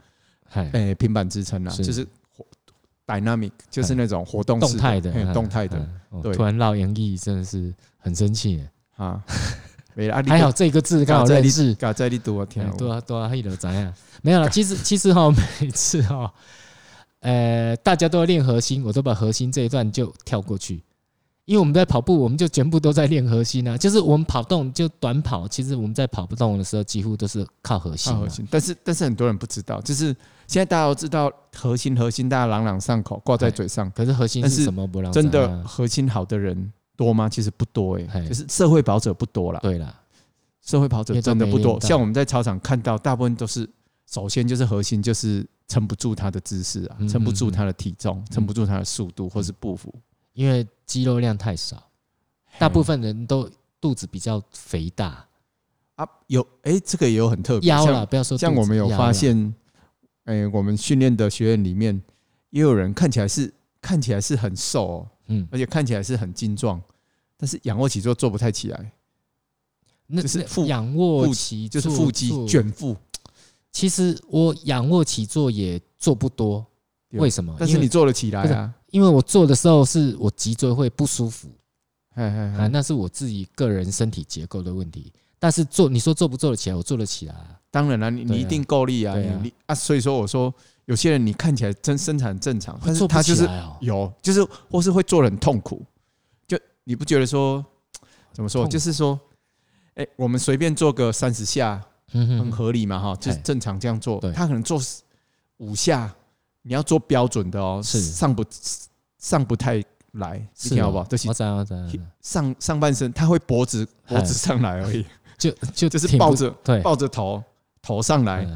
[0.53, 2.05] 哎，平板支撑啦，就是
[3.07, 5.89] dynamic，就是那种活动动态的，动态的。
[6.21, 8.61] 对，突然绕演绎真的是很生气
[8.99, 9.23] 啊！
[9.95, 13.95] 没了，还好这个字刚好认识，刚在你读啊，天啊，多啊多啊，黑的怎样？
[14.23, 16.35] 没有了，其实其实哈，每次哈，
[17.21, 20.83] 呃，大家都要练核心，我都把核心这一段就跳过去。
[21.47, 23.77] 因为我们在跑步，我们就全部都在练核心啊。
[23.77, 28.15] 就是我们跑动就短跑，其实我们在跑不动的时候，几乎都是靠核心。
[28.17, 30.15] 核心，但是但是很多人不知道，就是
[30.47, 33.91] 现在大家都知道核心核心，大家朗朗上口，挂在嘴上。
[33.91, 34.87] 可是核心是什么？
[34.87, 37.29] 不真的核心好的人多吗？
[37.29, 39.59] 其实不多哎，就是社会跑者不多了。
[39.61, 39.93] 对了，
[40.65, 41.81] 社会跑者真的不多。
[41.81, 43.69] 像我们在操场看到，大部分都是
[44.11, 49.95] 首先就是核心，就是撑不住他的姿势啊，撑不住他的体重，撑不住他的速度或是步幅。
[50.33, 51.81] 因为肌肉量太少，
[52.59, 53.49] 大部分人都
[53.81, 55.25] 肚子比较肥大
[55.95, 56.09] 啊。
[56.27, 58.37] 有哎，这个也有很特别，腰了不要说。
[58.37, 59.55] 像我们有发现，
[60.25, 62.03] 哎，我们训练的学员里面
[62.51, 66.83] 也有人看起来是看起来是很瘦哦，嗯，而且看起来是很精壮，
[67.37, 68.93] 但是仰卧起坐做不太起来。
[70.09, 72.97] 那是仰卧起就是腹肌卷腹。
[73.73, 76.67] 其实我仰卧起坐也做不多，
[77.13, 77.55] 为什么？
[77.59, 78.75] 但是你做得起来啊。
[78.91, 81.49] 因为我做的时候是我脊椎会不舒服，
[82.15, 85.13] 啊，那是我自己个人身体结构的问题。
[85.39, 87.35] 但是做你说做不做得起来，我做得起来。
[87.71, 90.53] 当然了，你你一定够力啊，你啊，所以说我说
[90.87, 93.49] 有些人你看起来真身材正常，但是他就是
[93.81, 95.81] 有，就是或是会做得很痛苦。
[96.49, 97.65] 就你不觉得说
[98.33, 98.67] 怎么说？
[98.67, 99.19] 就是说，
[99.95, 101.81] 哎，我们随便做个三十下，
[102.13, 104.21] 很合理嘛，哈，就是正常这样做。
[104.33, 104.81] 他可能做
[105.59, 106.15] 五下。
[106.63, 107.99] 你要做标准的哦，是。
[108.03, 108.45] 上不
[109.17, 111.05] 上不太来，你听好不好？
[111.05, 111.27] 就是
[112.21, 115.07] 上上半身他会脖子脖子上来而已，
[115.39, 116.51] 就就就是抱着
[116.83, 117.43] 抱着头
[117.81, 118.47] 头上来，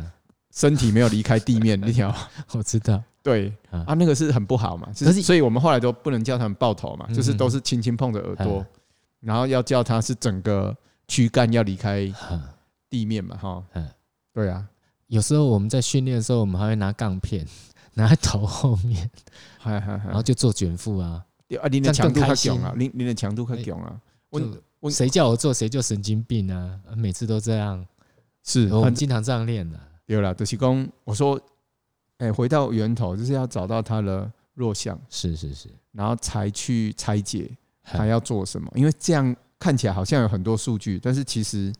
[0.53, 2.29] 身体没有离开地面，你听好？
[2.53, 3.51] 我知道，对。
[3.71, 8.63] 啊，那个是很不好嘛，就是所以我们后来都不能叫他们抱头嘛，就是都是轻轻碰着耳朵，
[9.21, 10.77] 然后要叫他是整个
[11.09, 12.13] 躯干要离开
[12.95, 13.89] 地面嘛，哈，嗯
[14.33, 14.65] 对啊。
[15.09, 17.45] 有时候我们在训练的时候，我们还会拿杠片
[17.95, 19.11] 拿在头后面，
[19.65, 21.25] 然后就做卷腹啊。
[21.61, 24.01] 啊，你的强度太强了，你你的强度太强了。
[24.31, 24.41] 我
[24.79, 26.79] 我谁叫我做谁就神经病啊！
[26.97, 27.85] 每次都这样，
[28.45, 29.79] 是我们经常这样练的。
[30.07, 31.41] 有了德西公，我说，
[32.19, 37.51] 哎，回到源头就是要找到他的弱项，是是是，然后才去拆解
[37.83, 38.71] 他要做什么。
[38.75, 41.73] 因为这样看起来好像有很多数据，但是其实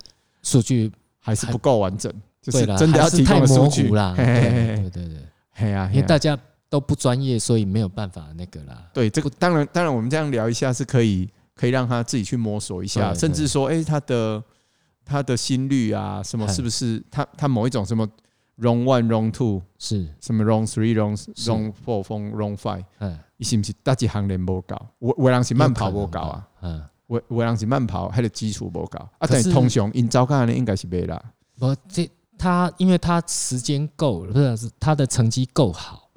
[0.43, 0.93] 数据
[1.25, 3.89] 还是不够完整，就是真的要提供数据。
[3.89, 4.15] 啦。
[4.15, 5.19] 对对对对，
[5.55, 6.39] 嘿呀，因为大家。
[6.71, 8.91] 都不专业，所以没有办法那个啦。
[8.93, 14.43] 对，这个当然，当然，我们这样聊一下是可以，可以让他自己去摸索一下，甚至说，哎，他的
[15.05, 18.05] 他的心率啊，什么是不是他他某一种什么
[18.59, 20.05] round one round two 是。
[20.21, 24.77] 什么 round three round round four round five，嗯，你是不是大几行连不高？
[24.99, 29.27] 我我让是慢跑不高啊，嗯，我我让是慢跑，还有基础不高啊。
[29.29, 31.23] 但通常因招干的应该是没啦。
[31.59, 36.11] 不，这他因为他时间够，不是他的成绩够好。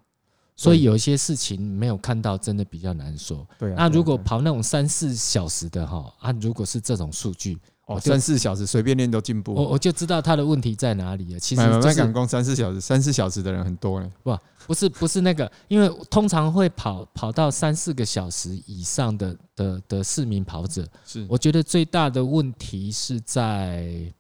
[0.55, 3.47] 所以有一些事情没有看到，真的比较难说。
[3.60, 3.75] 对啊。
[3.77, 9.54] 那如果跑那种三四小时的哈，啊，如果是这种数据，哦，三四小时随便练都进步。
[9.54, 11.39] 我我就知道他的问题在哪里了。
[11.39, 14.12] 其实在赶工三四小时，三四小时的人很多呢。
[14.23, 24.13] 不，不是不是那个，因为通常会跑跑到三四个小时以上的的的市民跑者，是我觉得最大的问题是在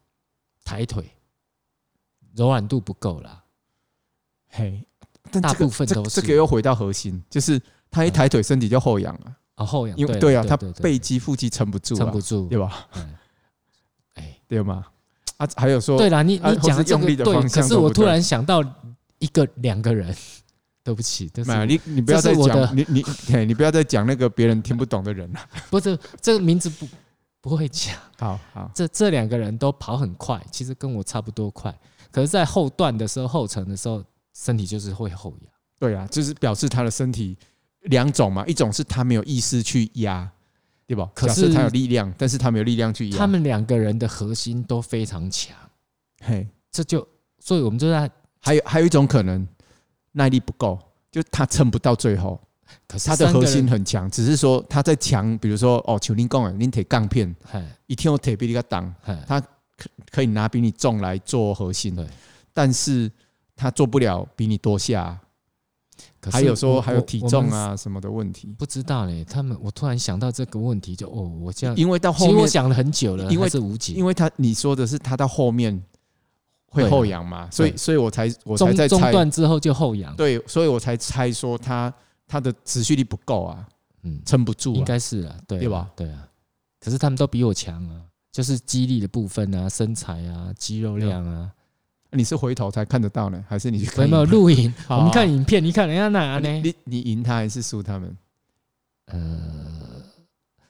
[0.63, 1.09] 抬腿
[2.35, 3.43] 柔软度不够啦。
[4.49, 4.83] 嘿。
[5.29, 12.87] 但大部分都是这个又回到核心，就是他一抬腿，身体就后仰了啊，后仰，因为对啊，他背肌、腹肌撑不住，撑不住，对吧？
[12.91, 13.05] 哎，
[14.47, 14.85] 对吗？
[15.37, 18.63] 啊，还有说，对了，你你讲这个对，可是我突然想到
[19.19, 20.15] 一个两个人，
[20.83, 21.29] 对不起，
[21.67, 23.03] 你你不要再讲，你你
[23.45, 25.39] 你不要再讲那个别人听不懂的人了。
[25.69, 26.87] 不是这个名字不
[27.41, 31.73] 不会讲，好好，这这两个人都跑很快，其实跟我差不多快，
[32.11, 34.03] 可是，在后段的时候，后程的时候。
[34.39, 37.35] 身体就是会后仰，对啊，就是表示他的身体
[37.85, 40.29] 两种嘛，一种是他没有意识去压，
[40.87, 41.11] 对吧？
[41.13, 43.17] 可是他有力量，但是他没有力量去压。
[43.17, 45.55] 他们两个人的核心都非常强，
[46.21, 47.07] 嘿，这就
[47.39, 49.47] 所以我们就在还有还有一种可能
[50.13, 50.79] 耐力不够，
[51.11, 52.39] 就他撑不到最后。
[52.87, 57.35] 可是他的核心很强，只是说他在强，比如说哦，求你讲的，你铁杠片，
[57.85, 58.93] 一天我铁比你个挡，
[59.27, 62.07] 他可可以拿比你重来做核心，对，
[62.53, 63.11] 但是。
[63.59, 65.19] 他做不了比你多下，
[66.31, 69.23] 还有说还有体重啊什么的问题，不知道嘞。
[69.23, 75.81] 他们我突然想到这个问题，就哦，我这样，因为到后面其实我想了很久了，因为是无解，因为他你说的是他到后面
[76.69, 81.93] 会后仰嘛，所以所以我才我才在猜中断之后就后仰，对，所以我才猜说他
[82.27, 83.67] 他的持续力不够啊，
[84.03, 85.89] 嗯，撑不住，应该是啊，对对吧？
[85.95, 86.27] 对啊，
[86.79, 91.51] 可是他们都比我强啊，就是肌力的部分啊，身材啊，肌肉量啊。
[92.11, 94.05] 你是回头才看得到呢，还是你去看？
[94.05, 94.73] 有没有录影？
[94.89, 96.49] 我们看影片，你看人家哪呢？
[96.63, 98.17] 你你赢他还是输他们？
[99.07, 99.19] 呃，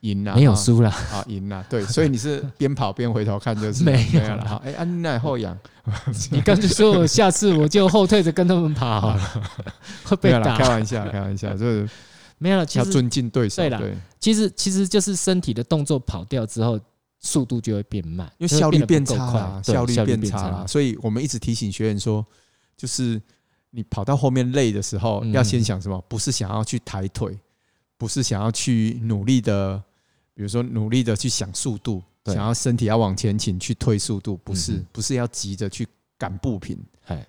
[0.02, 1.66] 赢了，没有输了啊， 赢了。
[1.70, 4.46] 对，所以你是边跑边回头看，就是 没有了。
[4.48, 5.58] 好，哎，安奈后仰，
[6.32, 9.16] 你刚才说我下次我就后退着跟他们跑，
[10.04, 10.58] 会被打。
[10.58, 11.90] 开玩笑，开玩笑，就是
[12.38, 12.66] 没有了。
[12.74, 13.62] 要尊敬对手。
[13.62, 13.82] 对了，
[14.20, 16.80] 其实其实就是身体的动作跑掉之后。
[17.28, 22.26] 速度就会变慢，因为效率变差了，效率变差了，所以我们一直提醒学员说，
[22.78, 23.22] 就是
[23.70, 26.02] 你跑到后面累的时候，要先想什么？
[26.08, 27.38] 不是想要去抬腿，
[27.98, 29.78] 不是想要去努力的，
[30.34, 35.86] 比如说努力的去想速度，想要身体要往前倾去推速度，不是，不是要急着去
[36.18, 36.82] 赶步频，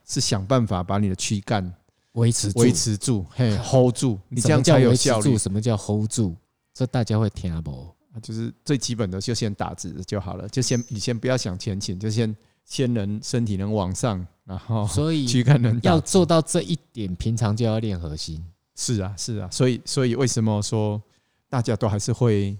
[0.07, 1.75] 是想办法把你的躯干
[2.13, 5.37] 维持维持住，嘿，hold 住，你这样才有效率。
[5.37, 6.37] 什么叫 hold 住？
[6.73, 7.98] 这大家会听不？
[8.23, 10.49] 就是最基本的，就先打直就好了。
[10.49, 18.45] 就先你先不要想前倾，就先先能身体能往上，然后所以躯干能要做到这一点，平常就要练核心。
[18.75, 19.49] 是啊，是啊。
[19.51, 21.01] 所以所以为什么说
[21.49, 22.57] 大家都还是会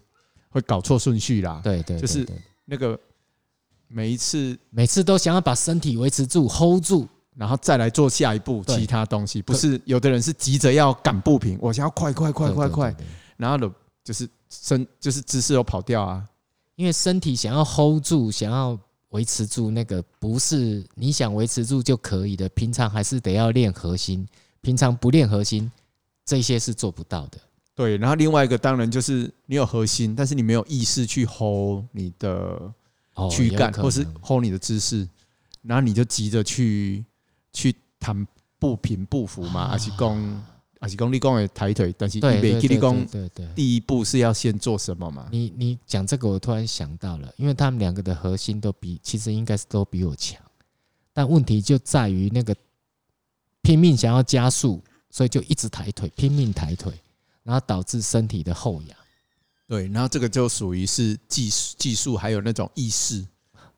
[0.51, 1.61] 会搞错顺序啦？
[1.63, 2.27] 对对，就是
[2.65, 2.99] 那个
[3.87, 9.41] 每一次每次都想要把身体维持住，hold 住，然后再来做下一步其他东西。
[9.41, 12.97] 不是有的人是急着要赶步频，我想要快快快快快，
[13.37, 13.71] 然后的
[14.09, 14.29] 就是。
[14.51, 16.27] 身就是姿势都跑掉啊，
[16.75, 18.79] 因为身体想要 hold 住，想要
[19.11, 22.49] 维持住那个，不是你想维持住就可以的。
[22.49, 24.27] 平常还是得要练核心，
[24.63, 25.71] 平常不练核心，
[26.25, 27.39] 这些是做不到的。
[27.75, 32.73] 对，然后另外一个当然就是你有核心，但是你没有意识去 hold 你的
[33.31, 35.07] 躯干，或是 hold 你的姿势，
[35.61, 37.05] 然后你就急着去
[37.53, 38.27] 去谈
[38.59, 40.43] 不平不服嘛，而是攻？
[40.81, 45.29] 还是讲你讲的抬腿，但是对对对对对，第一步是要先做什么嘛？
[45.31, 50.41] 你你讲这个，我突然想到了，因为他们两个的核心都比，其实应该是都比我强，
[51.13, 52.55] 但问题就在于那个
[53.63, 56.93] 拼命想要加速，所以就一直抬腿，拼命抬腿，
[57.43, 58.97] 然后导致身体的后仰。
[59.67, 63.27] 对，然后这个就属于是技术、技术还有那种意识，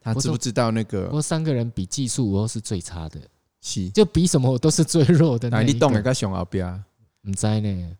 [0.00, 1.08] 他知不知道那个？
[1.10, 3.18] 我三个人比技术，我是最差的，
[3.62, 5.56] 是就比什么我都是最弱的那。
[5.56, 6.84] 那你动那个熊后边？
[7.22, 7.96] 唔知呢，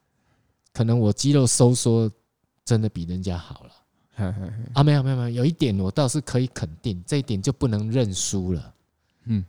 [0.72, 2.10] 可能我肌肉收缩
[2.64, 3.70] 真的比人家好了。
[4.74, 8.74] 啊，没有没有没有，有一点我倒是可以肯定，这一点就不能认输了。
[9.24, 9.44] 嗯，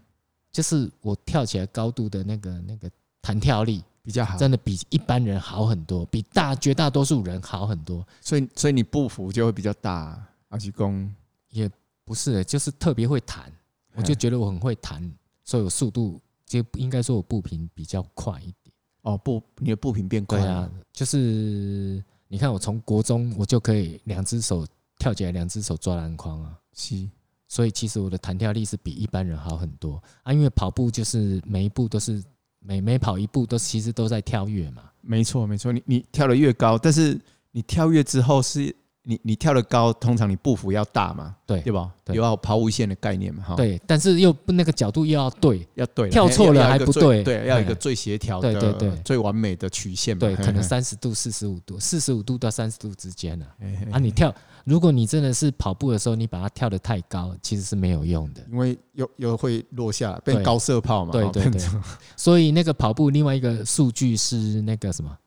[0.51, 2.89] 就是我跳起来高度的那个那个
[3.21, 3.83] 弹跳力。
[4.03, 8.03] 比较好，真的比一般人好很多，比大绝大多数人好很多。
[8.19, 10.19] 所以，所以你步幅就会比较大。
[10.49, 11.07] 阿吉公
[11.49, 11.69] 也
[12.03, 13.53] 不是，就是特别会弹。
[13.93, 15.07] 我就觉得我很会弹，
[15.43, 18.60] 所以我速度就应该说我步频比较快一点。
[19.01, 20.69] 哦，步，你的步频变快啊？
[20.91, 24.65] 就是你看，我从国中我就可以两只手
[24.97, 26.57] 跳起来，两只手抓篮筐啊。
[26.73, 27.09] 是，
[27.47, 30.31] 所以其实我的弹跳力是比一般人好很多啊。
[30.31, 32.23] 因为跑步就是每一步都是。
[32.63, 38.71] 每每跑一步都其实都在跳跃嘛，没错没错，你你跳得越高，但是你跳跃之后是
[39.03, 41.91] 你你跳得高，通常你步幅要大嘛，对对吧？
[42.07, 53.45] 有要抛物线的概念嘛，哈，对，但是又不那个角度又要对，要对，跳错了还不对，对，要一个最协调的，对对对，最完美的曲线嘛，对，可能三十度、四十五度、四十五度到三十度之间呢，
[53.91, 54.33] 啊，你跳。
[54.63, 61.11] 如果你真的是跑步的时候，你把它跳得太高，其实是没有用的，因为又又会落下来，变高射炮嘛。
[61.11, 61.59] 对对对。
[62.15, 65.17] 所以那个跑步另外一个数据是那个什么，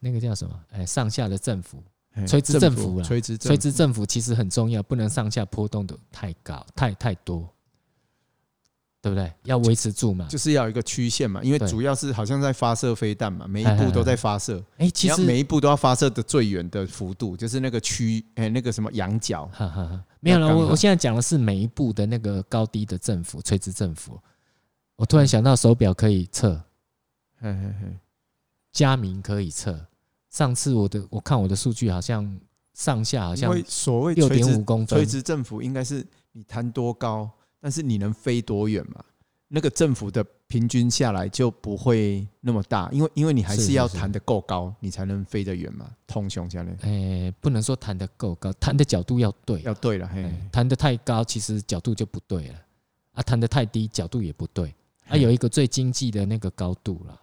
[0.00, 0.58] 那个叫什么？
[0.70, 1.82] 哎，上下的振幅，
[2.26, 3.04] 垂直振幅了。
[3.04, 7.48] 垂直垂直振幅其实很重要，不能上下波动的太高，太太多。
[9.02, 9.30] 对不对？
[9.42, 14.64] 要维持住嘛，就是要一个曲线嘛，因为主要是好像在发射飞弹嘛，每一步都在发射。
[14.78, 19.46] 哎，其实每一步都要发射的最远的幅度，就是那个曲，哎，那个什么仰角。
[20.20, 24.18] 没有了，我我现在讲的是每一步的那个高低的振幅，垂直振幅。
[24.96, 26.58] 我突然想到手表可以测，
[28.72, 29.78] 佳明可以测。
[30.34, 32.40] 上次我的我看我的数据好像
[32.72, 37.30] 上下好像所谓六点五公分，垂直振幅应该是你弹多高。
[37.60, 39.02] 但是你能飞多远嘛？
[39.46, 45.88] 那个振幅的平均下来就不会那么大，因为因为你还是要弹得够高，你才能飞得远嘛。
[46.06, 50.06] 通胸教练，哎，不能说弹得够高，弹的角度要对，要对了。
[50.08, 52.54] 嘿，弹得太高，其实角度就不对了
[53.12, 54.74] 啊；弹得太低，角度也不对
[55.06, 55.16] 啊。
[55.16, 57.18] 有一个最经济的那个高度了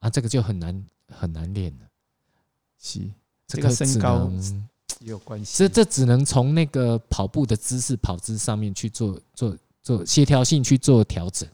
[0.00, 1.86] 啊，这个就很难很难练了。
[2.82, 3.00] 是，
[3.46, 4.28] 这个身高
[4.98, 11.48] 也有关系，这这只能从那个跑步的姿势、跑姿上面去做做做协调性去做调整。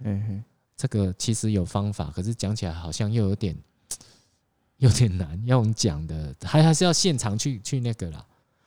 [0.00, 0.44] 嗯哼，
[0.76, 3.56] 这个其实有方法，可是讲起来好像又有点
[4.78, 8.26] 有点难，要我们讲的还还是要现场去去那个啦。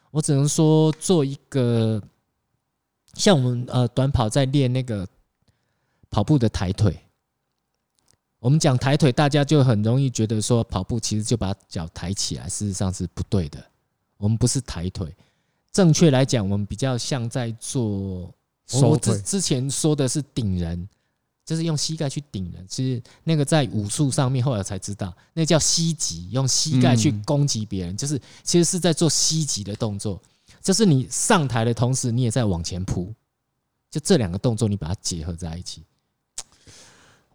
[0.10, 2.02] 我只能说做一个
[3.15, 5.06] 像我们呃短跑在练那个
[6.10, 6.98] 跑步的抬腿。
[8.47, 13.62] 我们讲抬腿，大家就很容易觉得说跑步其实就把脚抬起来，事实上是不对的。
[14.15, 15.13] 我们不是抬腿，
[15.73, 18.33] 正确来讲，我们比较像在做。
[18.71, 20.88] 我之之前说的是顶人，
[21.45, 22.65] 就是用膝盖去顶人。
[22.69, 30.17] 其实那个在武术上面，后来才知道，那叫膝击，用膝盖去攻击别人，就是其实是在做膝击的动作。
[30.62, 33.13] 就是你上台的同时，你也在往前扑。
[33.91, 35.83] 就这两个动作，你把它结合在一起。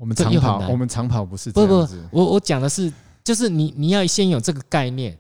[0.03, 2.03] 我们长跑，我们长跑不是这样子。
[2.11, 5.17] 不不，我我讲的是，就是你你要先有这个概念。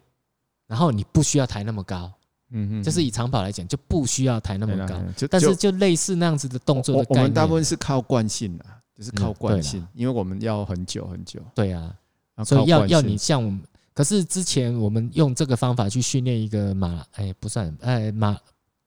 [0.69, 2.11] 然后你不需要抬那么高，
[2.51, 4.95] 嗯嗯，就是以长跑来讲，就不需要抬那么高，
[5.29, 7.23] 但是就类似那样子的动作的概念。
[7.25, 8.65] 我们大部分是靠惯性的，
[8.97, 11.39] 就是靠惯性，因为我们要很久很久。
[11.55, 11.95] 对啊，
[12.43, 13.61] 所以要要你像我们，
[13.93, 18.35] 可是之前我们用这个方法去训练一个马，哎，不算，哎马，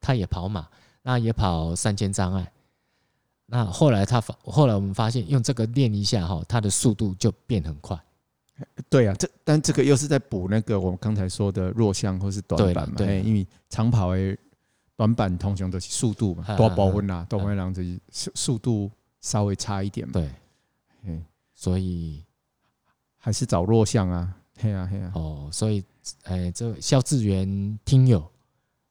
[0.01, 0.67] 他也跑马，
[1.03, 2.51] 那也跑三千障碍，
[3.47, 7.99] 那后来他发，后来我们发现用这个练一下哈，他的速度就变很快。
[8.89, 12.95] 对啊，这但这个又是在补那个我们刚才说的弱项或是短板嘛？
[12.95, 14.37] 对，因为长跑诶
[14.95, 18.89] 短板通常都是速度嘛，多保分啦，多会让这速速度
[19.21, 20.13] 稍微差一点嘛。
[20.13, 22.23] 对，所以
[23.17, 24.35] 还是找弱项啊。
[24.57, 25.11] 嘿啊嘿啊。
[25.15, 25.83] 哦，所以
[26.23, 28.25] 哎，这肖志源听友，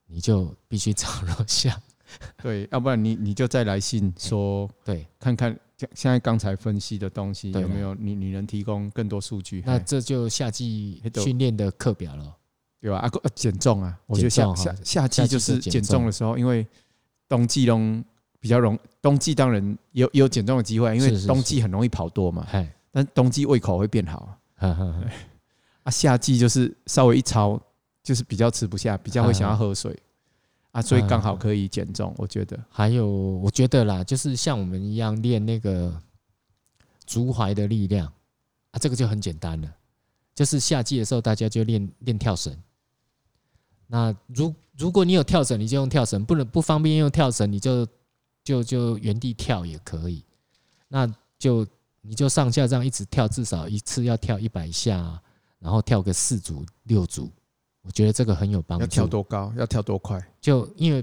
[0.07, 1.81] 你就必须找 弱项。
[2.43, 5.59] 对，要不然你你就再来信说，对，看看。
[5.93, 8.15] 现在刚才分析的东西有没有你？
[8.15, 9.63] 你能提供更多数据？
[9.67, 12.35] 那这就夏季训练的课表了，
[12.81, 12.99] 对吧？
[12.99, 16.67] 啊，减重啊，我觉得夏夏夏季就是减重的时候，因为
[17.29, 18.03] 冬季中
[18.39, 22.47] 比较容，冬季当然有有减重的机会，因为冬季很容易跑多嘛。
[22.93, 24.39] 但冬季胃口会变好。
[24.57, 27.61] 啊，夏 季就是稍微一超，
[28.03, 29.95] 就是比较吃不下，比较会想要喝水。
[30.75, 32.13] 啊，所以刚好可以减重。
[32.19, 35.97] 我觉得还有，我觉得啦，就是像我们一样练那个
[37.07, 38.13] 足踝的力量
[38.73, 39.73] 啊，这个就很简单了。
[40.35, 42.53] 就是夏季的时候，大家就练练跳绳。
[43.87, 47.87] 那如如果你有跳绳，你就用跳绳；不能不方便用跳绳，你就
[48.43, 50.25] 就就原地跳也可以。
[50.89, 51.07] 那
[51.39, 51.65] 就
[52.01, 55.23] 你就上下这样一直跳，至少一次要跳一百下，
[55.61, 57.31] 然后跳个四组六组。
[57.83, 58.83] 我觉得这个很有帮助。
[58.83, 59.53] 要跳多高？
[59.57, 60.21] 要跳多快？
[60.45, 61.03] 就因为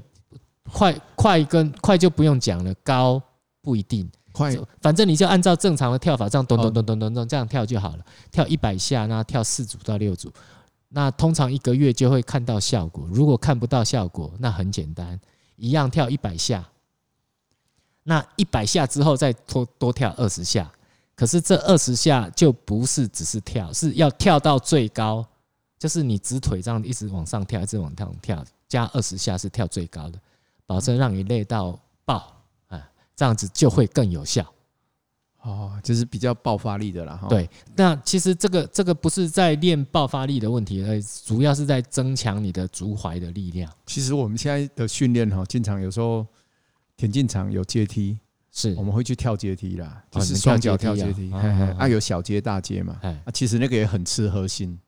[0.71, 3.19] 快快跟快就不用讲了，高
[3.59, 4.07] 不一定。
[4.31, 8.05] 快，反正你就按照正常的跳法，这样咚咚咚咚咚咚这样跳就好了。
[8.31, 10.31] 跳一百下，那跳四组到六组，
[10.89, 13.09] 那通常一个月就会看到效果。
[13.11, 15.19] 如果看不到效果，那很简单，
[15.55, 16.63] 一样跳一百下。
[18.03, 20.71] 那一百下之后再多多跳二十下，
[21.15, 25.25] 可是这二十下就不是只是跳，是要跳到最高。
[25.79, 30.17] 就是你直腿这样一直往上跳，一直往上跳，加二十下是跳最高的，
[30.65, 34.49] 保证让你累到爆，啊，这样子就会更有效。
[35.41, 37.19] 哦，就是比较爆发力的啦。
[37.27, 43.69] 对，那其实这个这个不是在练爆发力的问题，而主要是在增强你的足踝的力量。
[43.85, 46.25] 其实我们现在的训练哈，经常有时候
[46.95, 48.17] 田径场有阶梯，
[48.53, 54.79] 是我们会去跳阶梯啦，就是双脚跳阶梯，啊，有小阶大阶嘛，啊，其实那个也很吃核心。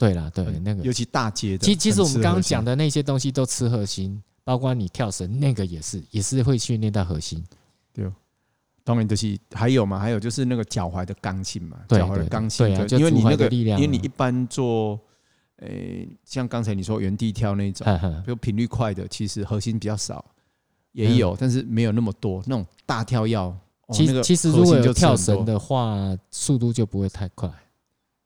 [0.00, 1.66] 对啦，对那个，尤其大街的。
[1.66, 7.44] 其其实我们刚刚讲的那些东西都吃核心，包括你跳绳那个也是，也是会训练到核心。
[7.92, 8.10] 对，
[8.82, 12.66] 当然就是还有嘛，还有就是那个脚踝的刚性嘛，脚踝的刚性。
[12.66, 14.98] 对啊，因为你那个，因为你一般做，
[15.56, 17.86] 诶，像刚才你说原地跳那种，
[18.24, 20.24] 比如频率快的，其实核心比较少，
[20.92, 22.42] 也有，但是没有那么多。
[22.46, 23.54] 那种大跳要，
[23.92, 27.52] 其实其实如果有跳绳的话，速度就不会太快。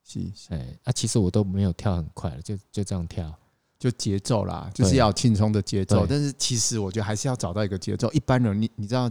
[0.05, 3.35] 是，哎，啊，其实我都没有跳很快了，就就这样跳，
[3.79, 6.07] 就节奏啦，就是要轻松的节奏。
[6.07, 8.13] 但是其实我觉得还是要找到一个节奏。
[8.13, 9.11] 一般人，你你知道，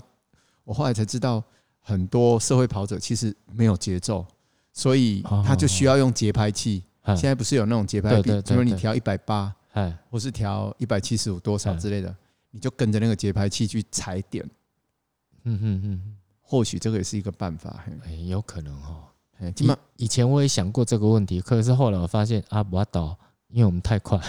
[0.64, 1.44] 我后来才知道，
[1.80, 4.24] 很多社会跑者其实没有节奏，
[4.72, 6.84] 所以他就需要用节拍器。
[7.08, 12.16] 现在不是有那种节拍器，比如你调一百八，哎，或是调一百七十五多少之类的，
[12.52, 14.48] 你就跟着那个节拍器去踩点。
[15.44, 17.84] 嗯嗯嗯，或许这个也是一个办法。
[18.06, 19.10] 哎，有可能哦。
[19.58, 23.18] 以以前我也想过这个问题，可是后来我发现啊，不要倒，
[23.50, 24.20] 因为我们太快。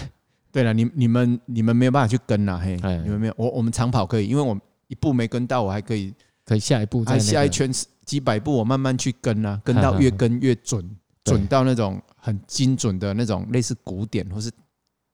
[0.51, 4.57] 对了，你你们你们没有办法去跟呐，嘿，你们没有，我我们长跑可以，因为我
[4.87, 7.73] 一步没跟到，我还可以，可以下一步，再下一圈
[8.05, 10.89] 几百步，我慢慢去跟呐，跟到越跟越准，
[11.25, 14.49] 准到那种很精准的那种类似鼓点，或是，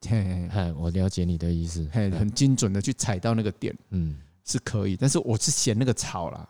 [0.06, 6.48] 嘿，我了解你的意思，嘿，很精准的去踩到那个点，嗯，是可以，但是我是嫌那个吵了。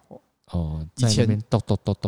[0.53, 1.27] 哦，以前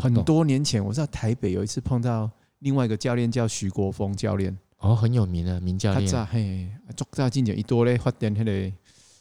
[0.01, 6.11] 很多年前，我知道台北有一次碰到另外一个教练叫徐国峰教练，哦，很有名的名教练。
[6.11, 8.73] 他嘿，做大进前一多嘞，发点那个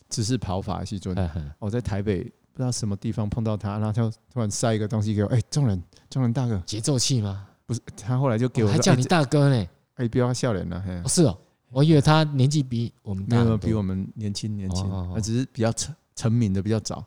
[0.09, 1.15] 姿势跑法是准。
[1.59, 7.47] 我在台北不知道什么地方碰到他，然后他突然塞一个东西给我，哎，中人，中人大哥，节奏器吗？
[7.67, 11.01] 不是，他后来就给我，还叫你大哥呢，哎，不要笑脸了，嘿。
[11.07, 11.37] 是哦，
[11.69, 17.05] 我以为他年纪比我们大，比我们年轻年轻，他只是比较成成名的比较早。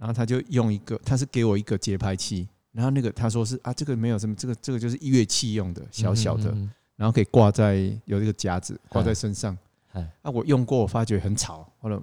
[0.00, 6.50] 然后他就用一个，他是给我一个节拍器，然后那个他说是啊，这个没有什么，这个这个就是乐器用的，小小的，
[6.96, 9.54] 然后可以挂在有一个夹子挂在身上。
[9.92, 12.00] 哎，啊，我用过，我发觉很吵，后来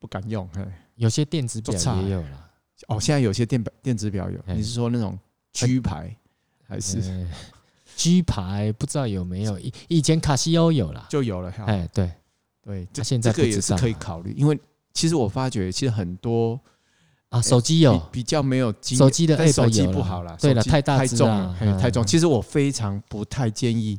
[0.00, 0.48] 不敢用。
[0.54, 2.50] 哎，有些电子表也有了。
[2.88, 5.16] 哦，现在有些电电子表有，你是说那种
[5.52, 6.16] G 牌
[6.66, 7.24] 还是
[7.94, 8.72] G 牌？
[8.72, 9.56] 不知道有没有？
[9.60, 11.54] 以以前卡西欧有了，就有了。
[11.66, 12.10] 哎，对
[12.62, 14.58] 对，这现在这个也是可以考虑，因为
[14.92, 16.58] 其实我发觉其实很多。
[17.30, 22.02] 啊，手机有比较没有机，手机的手机不好了，对了，太大太重了，太重。
[22.06, 23.98] 其实我非常不太建议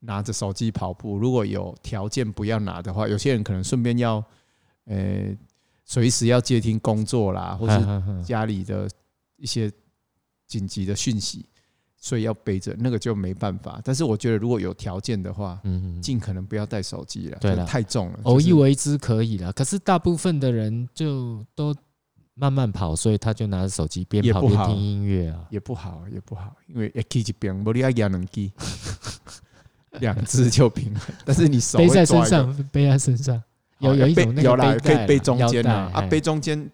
[0.00, 4.22] 拿着手机跑步，如果有条件不要拿的话，有些人可能顺便要，
[4.84, 5.34] 呃，
[5.86, 8.86] 随时要接听工作啦，或是家里的
[9.38, 9.72] 一些
[10.46, 11.46] 紧急的讯息，
[11.96, 13.80] 所以要背着那个就没办法。
[13.82, 18.20] 但是我觉得如果有条件的话，嗯，尽可能不要带手机了，对了，太重了。
[18.24, 21.74] 偶一为之可以了，可是大部分的人就都。
[22.40, 28.50] 慢慢跑，所以他就拿着手机边跑边听音乐啊，也不好，也不好，因为一支一边，不你要两支，
[30.00, 31.14] 两只就平衡。
[31.26, 33.42] 但是你手背在身上，背在身上，
[33.80, 36.70] 有有一种那个可以背中间啊，啊背中间，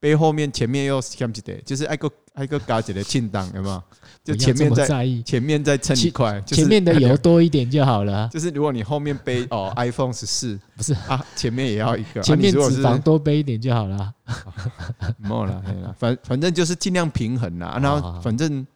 [0.00, 3.82] 背后面，前面又欠一点，就是挨个挨个加起来轻档，有没有？
[4.24, 8.28] 就前面在前面再称一块，前面的油多一点就好了。
[8.32, 14.14] 就是如果你后面背哦 iPhone 十四，不是啊，前面也要一个，前面脂肪多背一点就好了。
[15.18, 17.78] 没有了，反反正就是尽量平衡啦。
[17.82, 18.66] 然后反正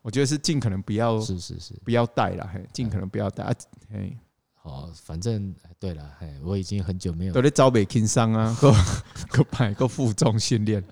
[0.00, 3.44] 我觉得是尽可能不要，是是是，不要带了，嘿，尽可能不要带。
[3.92, 4.16] 嘿，
[4.62, 8.72] 哦，反正对了，哎，我已经很久没有都在招北轻伤啊，够
[9.28, 10.82] 够摆够负重训练。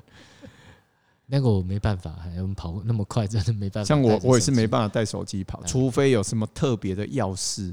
[1.35, 3.89] 那个我没办法，我们跑那么快，真的没办法。
[3.89, 7.72] 像我，我也是没办法带手机跑，除非有什么特别的要事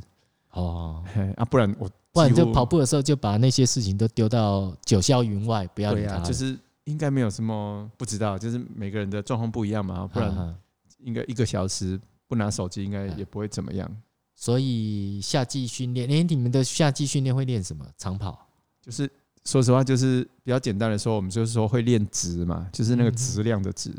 [0.52, 1.04] 哦，
[1.36, 6.20] 啊，不然我不然就跑步的时候就把那些事情都丢到九霄云外，不要理他。
[6.20, 10.56] 就是应该没有什么不知道，就是每个人的状况不一样嘛，不然
[11.00, 12.00] 应该一个小时
[12.30, 13.94] 不拿手机，应该也不会怎么样。
[14.36, 17.86] 所以夏季训练，连你们的夏季训练会练什么？
[17.98, 18.48] 长跑？
[18.82, 19.12] 就是
[19.50, 23.92] 说实话，就是比较简单的说，我们就是说会练质嘛，就是那个质量的质，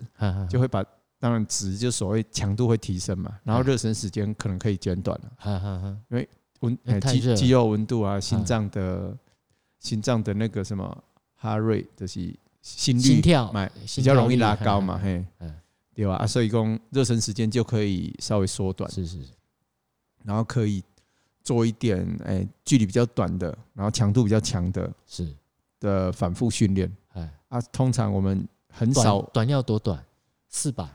[0.48, 0.84] 就会把
[1.18, 6.28] 当然质就所谓强度会提升嘛，然后热身时间可能可以减短了，因为
[6.61, 9.12] 温肌肌肉温度啊，心脏的
[9.80, 11.05] 心脏的那个什么
[11.40, 12.32] heart rate 就是
[12.62, 13.53] 心率心跳
[13.96, 15.24] 比较容易拉高嘛，嘿，
[15.92, 16.14] 对吧？
[16.14, 19.18] 啊，所以讲热身时间就可以稍微缩短，是是。
[20.22, 20.80] 然后可以
[21.42, 25.26] 做一点哎，距离比较短的，然后强度比较强的，是
[25.81, 26.95] 的反复训练。
[27.14, 27.28] 哎。
[27.49, 30.01] 啊，通常我们很少短要多短，
[30.49, 30.87] 四百、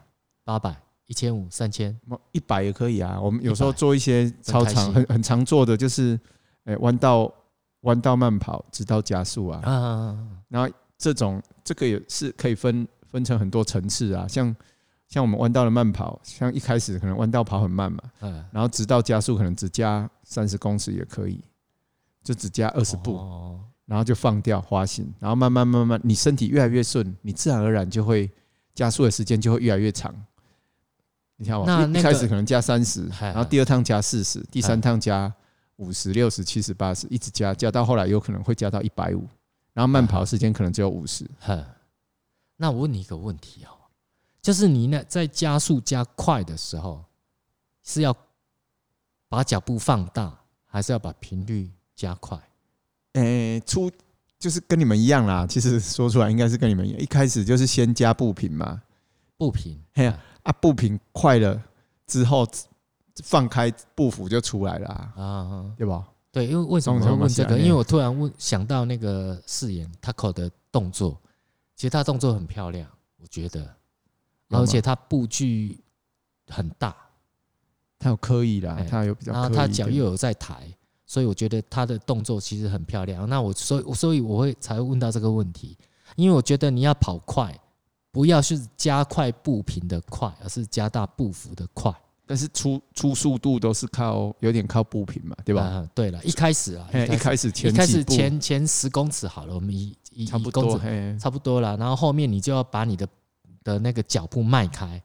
[0.46, 0.74] 八百、
[1.08, 2.00] 一千五、三千，
[2.32, 3.20] 一百也可以啊。
[3.20, 6.18] 我们有时候做一些超长、很很常做的，就是
[6.64, 7.30] 哎弯道
[7.82, 9.62] 弯道慢跑，直到加速啊。
[10.48, 14.56] 然后这种这个也是可以分分成很多层次啊，像。
[15.08, 18.00] 像我们弯道的慢跑，像一开始可能弯道跑很慢嘛，
[18.52, 21.40] 然后直到加速可能只加三十公尺也可以，
[22.24, 23.14] 就只加二十步，
[23.86, 28.30] 然后就放掉花心，然后慢慢慢慢，你身体越来越顺，你自然而然就会
[28.74, 30.14] 加速的时间就会越来越长。
[31.38, 35.32] 你看我一开始可能加三十，然后第二趟加四十，第三趟加
[35.76, 39.28] 五十、六十、七十、八十，一直加，加到后来有可能会加到一百五，
[39.74, 41.30] 然后慢跑时间可能只有五十。
[42.58, 43.70] 那我问你一个问题哦。
[44.42, 47.04] 就是你呢，在加速加快的时候，
[47.84, 48.16] 是要
[49.28, 52.40] 把脚步放大，还是要把频率加快？
[53.16, 53.92] 诶，出
[54.40, 55.46] 就是跟你们一样啦。
[55.46, 58.82] 其实说出来应该是跟你们一样，一开始就是先加步频嘛，
[59.38, 59.78] 步频。
[59.94, 61.62] 嘿呀，啊，步频快了
[62.08, 62.48] 之后，
[63.24, 66.08] 放开步幅就出来了啊，对吧？
[66.32, 67.58] 对，因为为什么我问这个？
[67.58, 71.20] 因为我突然问想到那个誓言 Taco 的动作，
[71.76, 72.88] 其实他动作很漂亮，
[73.22, 73.76] 我觉得。
[74.50, 75.84] 而且他步距
[76.50, 76.96] 很大，
[77.98, 80.72] 他有刻意的，他有比较，然后他脚又有在抬，
[81.06, 83.28] 所以我觉得他的动作其实很漂亮。
[83.30, 85.78] 那我所以所以我会才会问到这个问题，
[86.16, 87.54] 因为我觉得你要跑快，
[88.12, 91.94] 不要是加快步频的快，而是加大步幅的快。
[92.26, 95.88] 但是出出速度都是靠有点靠步频嘛，对吧？
[95.94, 100.80] 对了，一开始啊，一开始前一开始前前十公尺好了，我们一一差不多
[101.20, 103.08] 差不多了，然后后面你就要把你的。
[103.66, 105.02] 的那个脚步迈开，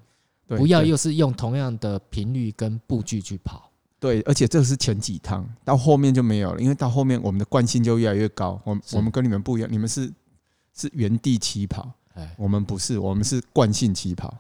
[0.47, 3.70] 不要又是用同样的频率跟步距去跑。
[4.01, 8.59] 对，而且这是前几趟，到后面就没有了，因为到后面我们的惯性就越来越高。
[8.65, 10.11] 我我们跟你们不一样，你们是
[10.75, 11.93] 是原地起跑，
[12.39, 14.35] 我们不是，我们是惯性起跑。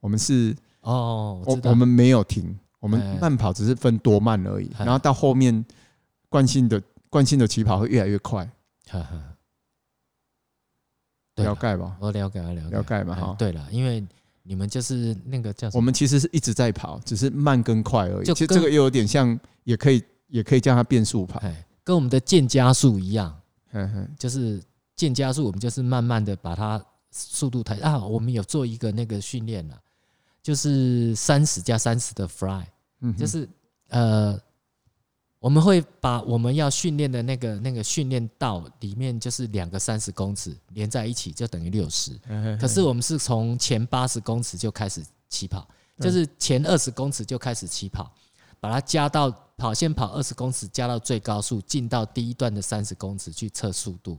[0.00, 4.70] 我们是哦，我我们没有停，我们慢跑只是分多慢而已。
[4.78, 5.64] 然后到后面
[6.28, 8.48] 惯性的惯性的起跑会越来越快。
[11.36, 13.36] 了解吧，我了解了解了解嘛哈。
[13.38, 14.04] 对了，因为
[14.48, 15.78] 你们就是那个叫什么？
[15.78, 18.26] 我们其实是一直在跑，只是慢跟快而已。
[18.26, 21.38] 其实这个又有点像，也可以也可以叫它变速跑，
[21.84, 23.38] 跟我们的渐加速一样。
[23.72, 24.58] 嗯就是
[24.96, 28.02] 渐加速，我们就是慢慢的把它速度抬啊。
[28.02, 29.78] 我们有做一个那个训练了，
[30.42, 32.64] 就是三十加三十的 fly，
[33.18, 33.46] 就是
[33.90, 34.40] 呃。
[35.40, 42.18] 我们会把我们要训练的那个那个训练道里面，就是两个三十公尺连在一起，就等于六十。
[42.60, 45.68] 可是我们是从前八十公尺就开始起跑，
[46.00, 48.12] 就是前二十公尺就开始起跑，
[48.58, 54.18] 把它加到跑先跑二十公尺，加到最高速，进到第一段的三十公尺去测速度，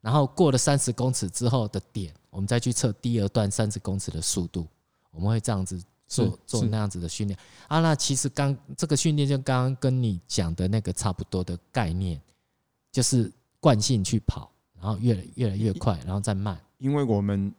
[0.00, 4.66] 然后过了三十公尺之后的点，我们再去测第二段三十公尺的速度。
[5.12, 5.80] 我们会这样子。
[6.06, 7.38] 做做那样子的训练
[7.68, 12.20] 啊，那其实刚这个训练就刚刚跟你讲的那个差不多的概念，
[12.92, 14.50] 就是惯性去跑，
[14.80, 16.58] 然后越来越来越快，然后再慢。
[16.78, 17.52] 因为我们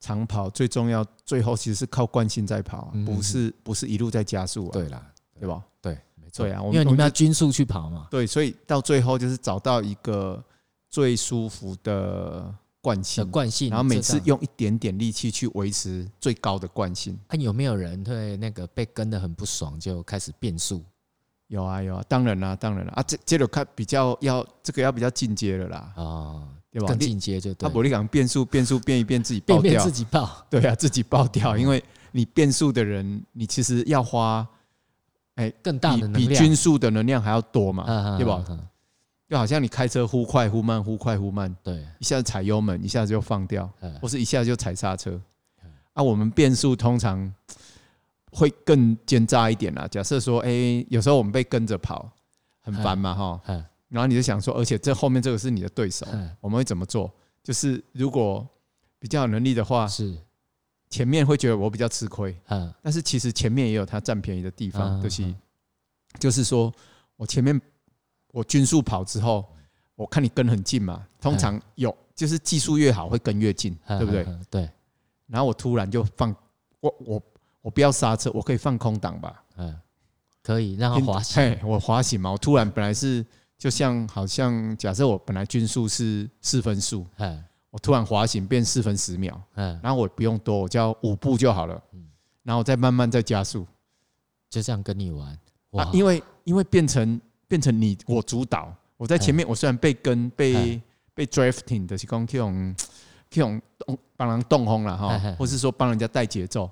[0.00, 4.68] 长跑最重要，最后其实是靠惯性在跑，不是不是一路在加速。
[4.70, 5.62] 对啦，对吧？
[5.80, 6.44] 对，没错。
[6.46, 8.08] 对啊，因为你们要均速去跑嘛。
[8.10, 10.42] 对，所以到最后就是找到一个
[10.88, 12.54] 最舒服的。
[12.82, 17.16] 惯性，惯性，然后每次用一点点力气去维持最高的惯性。
[17.28, 20.82] 啊，有没有人会那个被跟得很不爽就开始变速？
[21.46, 26.88] 有啊有啊，当然啦当然啦啊，这这个看比较要这个要比较进阶了啦啊，对吧？
[26.88, 27.68] 更进阶就对。
[27.68, 34.44] 他不会讲变速 变速变一变自己爆掉，变变自己爆， 对啊，自己爆掉，因为你变速的人，你其实要花
[35.36, 37.84] 哎，更大的能量，比均速的能量还要多嘛，
[38.18, 38.44] 对吧？
[39.32, 43.66] 就好像你开车忽快忽慢，忽快忽慢，对，一下子踩油门，一下子就放掉，
[43.98, 45.18] 或是一下子就踩刹车。
[45.94, 47.34] 啊，我们变速通常
[48.30, 49.88] 会更奸诈一点啦。
[49.90, 52.12] 假设说，哎，有时候我们被跟着跑，
[52.60, 53.40] 很烦嘛，哈。
[53.88, 56.06] 然后你就想说，而且这后面这个是你的对手，
[56.38, 57.10] 我们会怎么做？
[57.42, 58.46] 就是如果
[58.98, 60.14] 比较有能力的话，是
[60.90, 62.38] 前面会觉得我比较吃亏，
[62.82, 65.34] 但是其实前面也有他占便宜的地方，就是
[66.18, 66.70] 就是说
[67.16, 67.58] 我前面。
[68.32, 69.44] 我均速跑之后，
[69.94, 74.26] 我看你跟很近嘛，通常有就是技术越好会跟越近，对不对？
[74.50, 74.70] 对。
[75.26, 76.34] 然后我突然就放
[76.80, 77.22] 我我
[77.60, 79.44] 我不要刹车，我可以放空档吧？
[79.56, 79.78] 嗯，
[80.42, 81.58] 可以让它滑行。
[81.62, 83.24] 我滑行嘛，我突然本来是
[83.56, 87.06] 就像好像假设我本来均速是四分速，
[87.70, 92.06] 我突然滑行变四分十秒，嗯然后我不用多，我叫五步就好了，嗯
[92.42, 93.66] 然后再慢慢再加速，
[94.50, 95.38] 就这样跟你玩
[95.72, 97.20] 啊，因为因为变成。
[97.52, 100.80] 变成你我主导，我在前面，我虽然被跟被
[101.12, 102.74] 被 drafting 的是讲这种
[103.28, 106.70] 这种动帮人动轰了哈，或是说帮人家带节奏，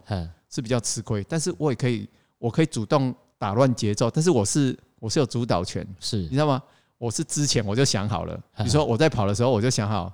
[0.49, 1.23] 是比较吃亏。
[1.29, 2.09] 但是我也可以，
[2.39, 6.17] 我可以主动打乱节奏，但是我是我是有主导权，是。
[6.17, 6.63] 你知道吗？
[6.97, 10.11] 我是之前我就想好了，比如说我在跑的时候我就想好，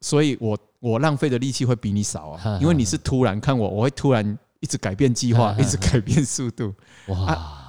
[0.00, 6.74] 所以我我浪费的力气会比你少啊，因为你是突然看我，我会突然一直改变计划，一直改变速度，
[7.08, 7.60] 哇。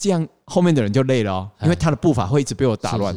[0.00, 3.14] 这样后面的人就累了哦，因为他的步伐会一直被我打乱，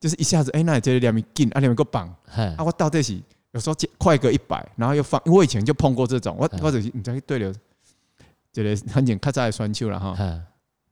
[0.00, 2.08] 就是一下子哎，那你这里两米紧，啊两米够绑，
[2.56, 3.22] 啊我到这起
[3.52, 7.52] 有时候快个一百，然后又放，因为我以前就碰过这种，我或者你在对流，
[8.54, 10.16] 觉得很简，咔嚓的栓球了哈，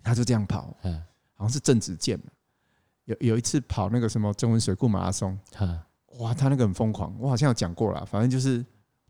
[0.02, 0.76] 他就这样跑，
[1.34, 2.20] 好像是正子健，
[3.06, 5.38] 有有一次跑那个什么中文水库马拉松，
[6.18, 8.62] 哇，他那个很疯狂，我好像有讲过了，反正就是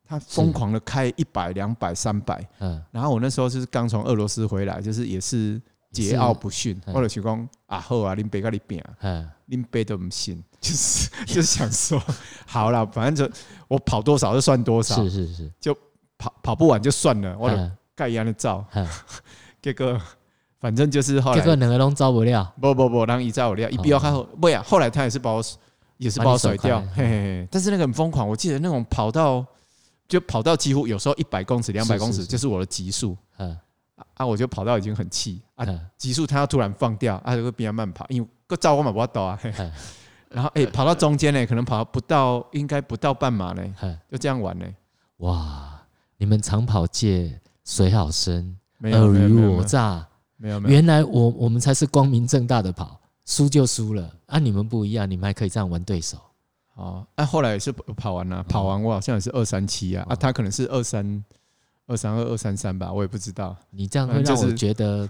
[0.04, 2.48] 他疯狂的开一百、两百、三百，
[2.92, 5.60] 然后我那时候就是刚从俄罗斯回来，就是也是。
[5.92, 8.82] 桀骜不驯，或者是讲啊好啊，恁爸跟你拼，
[9.48, 12.02] 恁爸都不信， 就是就是想说，
[12.46, 13.34] 好了，反正就
[13.68, 15.76] 我跑多少就算多少，是是是，就
[16.16, 17.56] 跑跑不完就算了，我就
[17.94, 18.64] 盖一样的照，
[19.60, 20.00] 结果
[20.60, 25.44] 反正就是后来，结果两个都招不了，不不不，让一招不了，一比较还好，不呀，后来他也是把我
[25.98, 29.44] 也是把我甩掉，嘿嘿嘿，但是那个很疯狂，我记得那种跑到
[30.08, 33.56] 就跑到几乎有时候一百公尺、两百公尺就是我的极速，嗯。
[34.22, 34.26] 啊！
[34.26, 35.66] 我就跑到已经很气啊，
[35.98, 39.38] 急速他要突然放掉，啊，就会比较慢跑，因为个照我嘛不要抖啊。
[40.30, 43.62] 然后哎，跑到中间呢，可能跑不到，应该不到半马呢，
[44.10, 44.64] 就这样玩呢。
[45.18, 45.82] 哇！
[46.16, 50.06] 你们长跑界水好深，尔虞我诈，
[50.36, 50.74] 没有没有。
[50.74, 54.38] 原来我我们才是光明正大的跑，输就输了啊！
[54.38, 56.16] 你们不一样，你们还可以这样玩对手。
[56.76, 61.22] 哦，哎，后来也是跑完了，跑完我好像也是二三七啊，啊，他可能是二三。
[61.86, 63.56] 二三二二三三吧，我也不知道。
[63.70, 65.08] 你这样会让我觉得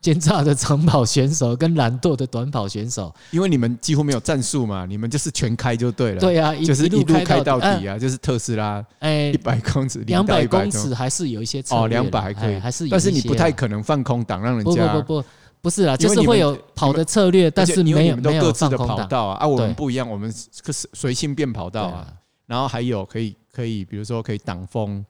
[0.00, 6.20] 奸诈的长跑选手跟懒惰的短跑选手，因为你们几乎没有战术嘛，你们就是全开就对了。
[6.20, 8.84] 对啊，就是一路开到底啊，就是特斯拉。
[8.98, 14.92] 哎，一百公尺，两百公尺还是有一些哦，两百还可以，还是，但是你不太可能放空档让人家。
[14.92, 15.28] 不不不不，
[15.62, 19.36] 不是啊，就是会有跑的策略，但是没有没有放空跑道啊。
[19.38, 20.30] 啊，我们不一样，我们
[20.62, 22.12] 可是随性变跑道啊。
[22.46, 25.02] 然后还有可以可以，比如说可以挡风，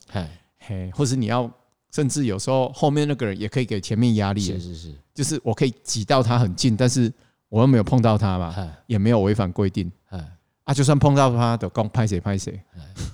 [0.66, 1.50] 嘿，或是你要。
[1.94, 7.12] 甚至有时候后面那个人也可以给前面压力，是是是，就是我可以挤到他很近，但是
[7.48, 8.52] 我又没有碰到他嘛，
[8.88, 9.88] 也没有违反规定，
[10.64, 12.60] 啊，就算碰到他的，讲拍谁拍谁，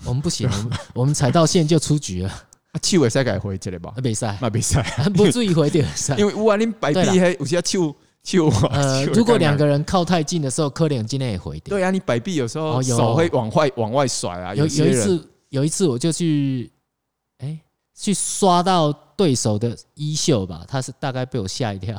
[0.06, 0.48] 我们不行，
[0.94, 2.30] 我们踩到线就出局了，
[2.72, 4.82] 啊，气尾赛改回这里吧，比赛，那比赛，
[5.14, 16.79] 不注意回点赛，因为五万零百币还有些球球，呃，如果两个人靠太近的时候，可能今天也回点，对啊，你摆臂有时候手会往外往外甩啊，有有一次有一次我就去，哎。
[18.00, 21.94] 去刷到对手的衣袖吧，他是大概被我吓一跳，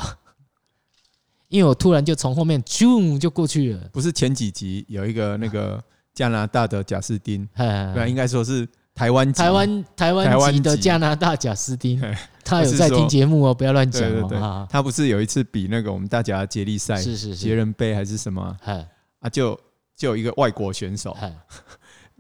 [1.48, 3.88] 因为我突然就从后面啾就过去了。
[3.94, 5.82] 不是前几集有一个那个
[6.16, 12.02] 加拿大的贾斯汀，对，应该说是台湾台湾台湾籍的加拿大贾斯汀，
[12.44, 14.68] 他有在听节目哦，不要乱讲哦。
[14.72, 18.58] 他不是有一次比那个我们大家接力赛，是是是，杰人杯还是什么？
[19.20, 19.56] 啊，就
[19.96, 21.16] 就有一个外国选手。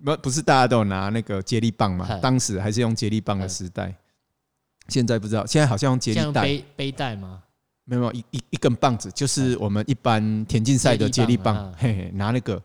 [0.04, 2.08] 不不是大家都有拿那个接力棒嘛？
[2.22, 3.94] 当时还是用接力棒的时代，
[4.88, 5.46] 现在不知道。
[5.46, 7.44] 现在好像用接力带背背带吗？
[7.84, 11.74] 没有，一一一根棒子，就是我们一般田径赛的接力棒。
[11.78, 12.62] 嘿嘿，拿那个，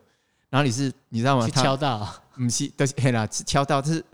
[0.51, 1.49] 哪里是你知道吗？
[1.49, 4.05] 敲到，不是，都是嘿啦，敲到，就是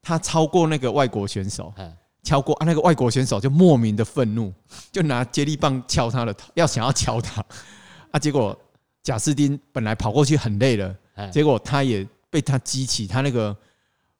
[0.00, 1.72] 他超过那个外国选手，
[2.22, 4.52] 敲过啊，那个外国选手就莫名的愤怒，
[4.90, 7.44] 就拿接力棒敲他的头，要想要敲他
[8.10, 8.18] 啊。
[8.18, 8.58] 结果
[9.02, 10.96] 贾斯汀本来跑过去很累了，
[11.30, 12.06] 结果他也。
[12.34, 13.56] 被他激起，他那个，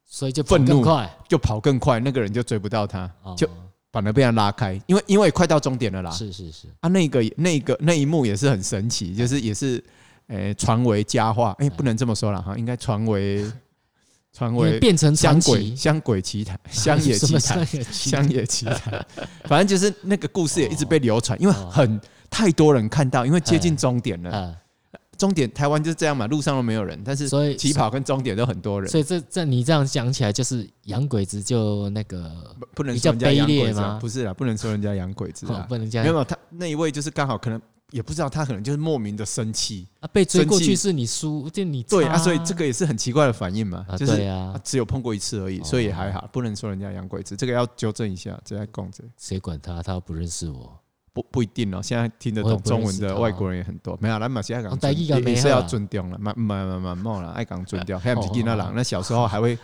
[0.05, 0.85] 所以就愤怒，
[1.29, 3.45] 就跑更快，那个人就追不到他，就
[3.91, 6.13] 反而被他拉开，因为因为快到终点了啦。
[6.13, 6.69] 是是是。
[6.79, 9.83] 啊，那个那个那一幕也是很神奇，就是也是
[10.29, 13.45] 诶传为佳话，哎、欸，不能这么说了哈，应该传为
[14.33, 19.05] 传为变成香鬼香鬼奇谈， 乡野奇谈，乡野奇谈，
[19.47, 22.01] 反正就是那个故事也一直被流传，因为很
[22.31, 24.57] 太多人看到，因为接近终点了。
[25.17, 33.99] 终点台湾就是这样嘛，路上都没有人，但是所以起跑跟终点都很多人，所以这这你这样讲起来，就是洋鬼子就那个不能说人家洋鬼子吗？
[34.01, 36.07] 不是啦，不能说人家洋鬼子啊，不能这样。
[36.07, 37.61] 没有他那一位就是刚好可能
[37.91, 49.05] 也不知道他可能就是莫名的生气啊，被追过去是你输，就你对啊，所以这个也是很奇怪的反应嘛，就是啊，只有碰过一次而已，所以也还好，不能说人家洋鬼子，这个要纠正一下，这在供着。
[49.17, 49.83] 谁管他？
[49.83, 50.77] 他又不认识我。
[51.15, 53.97] 不不一定哦，现在听得懂中文的外国人也很多。
[54.01, 54.77] 没有，咱马西亚讲，
[55.25, 57.97] 也是要尊重了，蛮蛮蛮蛮蛮了，爱讲尊重。
[58.01, 59.57] 还有吉那人，那小时候还会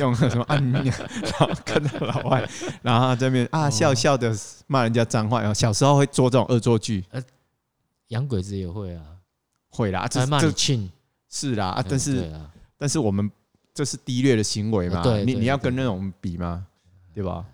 [0.00, 0.92] 用什么按钮，
[1.22, 2.44] 然后看到老外，
[2.82, 4.36] 然后这边啊笑笑的
[4.66, 5.38] 骂人家脏话。
[5.38, 7.04] 然后小时候会做这种恶作剧。
[7.12, 7.22] 呃，
[8.08, 9.02] 洋鬼子也会啊，
[9.70, 10.50] 会啦，这这
[11.30, 12.32] 是啦啊，但是
[12.76, 13.30] 但是我们
[13.72, 15.04] 这是低劣的行为嘛？
[15.24, 16.66] 你你要跟那种比吗？
[17.14, 17.44] 对吧？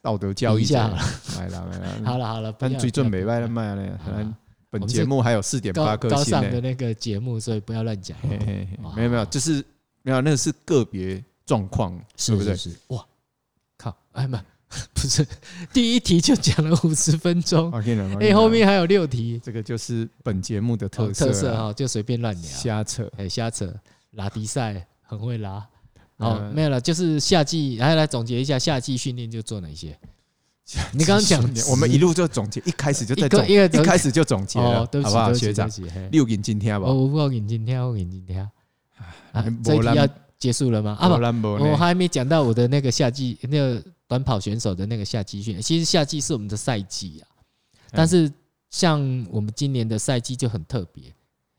[0.00, 0.88] 道德教育一下，
[1.36, 4.34] 来了来了， 好了好了，但最准没卖了卖了，可能
[4.70, 8.16] 本节目还有四点八颗星的那个节目，所以不要乱讲。
[8.94, 9.64] 没有没有，就是
[10.02, 12.70] 没有，那是个别状况，是不是？
[12.88, 13.04] 哇，
[13.76, 13.96] 靠！
[14.12, 14.44] 哎妈，
[14.92, 15.26] 不是，
[15.72, 17.72] 第一题就讲了五十分钟，
[18.20, 23.74] 哎，后面还有六题，这个就是本节目的特色特色哈，就随便乱聊，瞎扯，哎，瞎扯，
[24.12, 25.66] 拉迪赛很会拉。
[26.18, 29.96] 哦，没有了，就是夏季，来来总结一下，夏季训练就做哪些？
[30.92, 35.70] 你刚刚讲，我们一路就总结，一开始就在总，一开始就总结了，好不好，学长？
[36.10, 38.46] 六眼今天吧，我我眼今天，我眼今天。
[39.32, 40.06] 啊，这一题要
[40.38, 40.96] 结束了吗？
[41.00, 45.62] 啊不，我还没讲到我的那个夏季那个短跑选手的那个夏季训练。
[45.62, 47.24] 其实夏季是我们的赛季啊，
[47.92, 48.30] 但是
[48.70, 49.00] 像
[49.30, 51.04] 我们今年的赛季就很特别，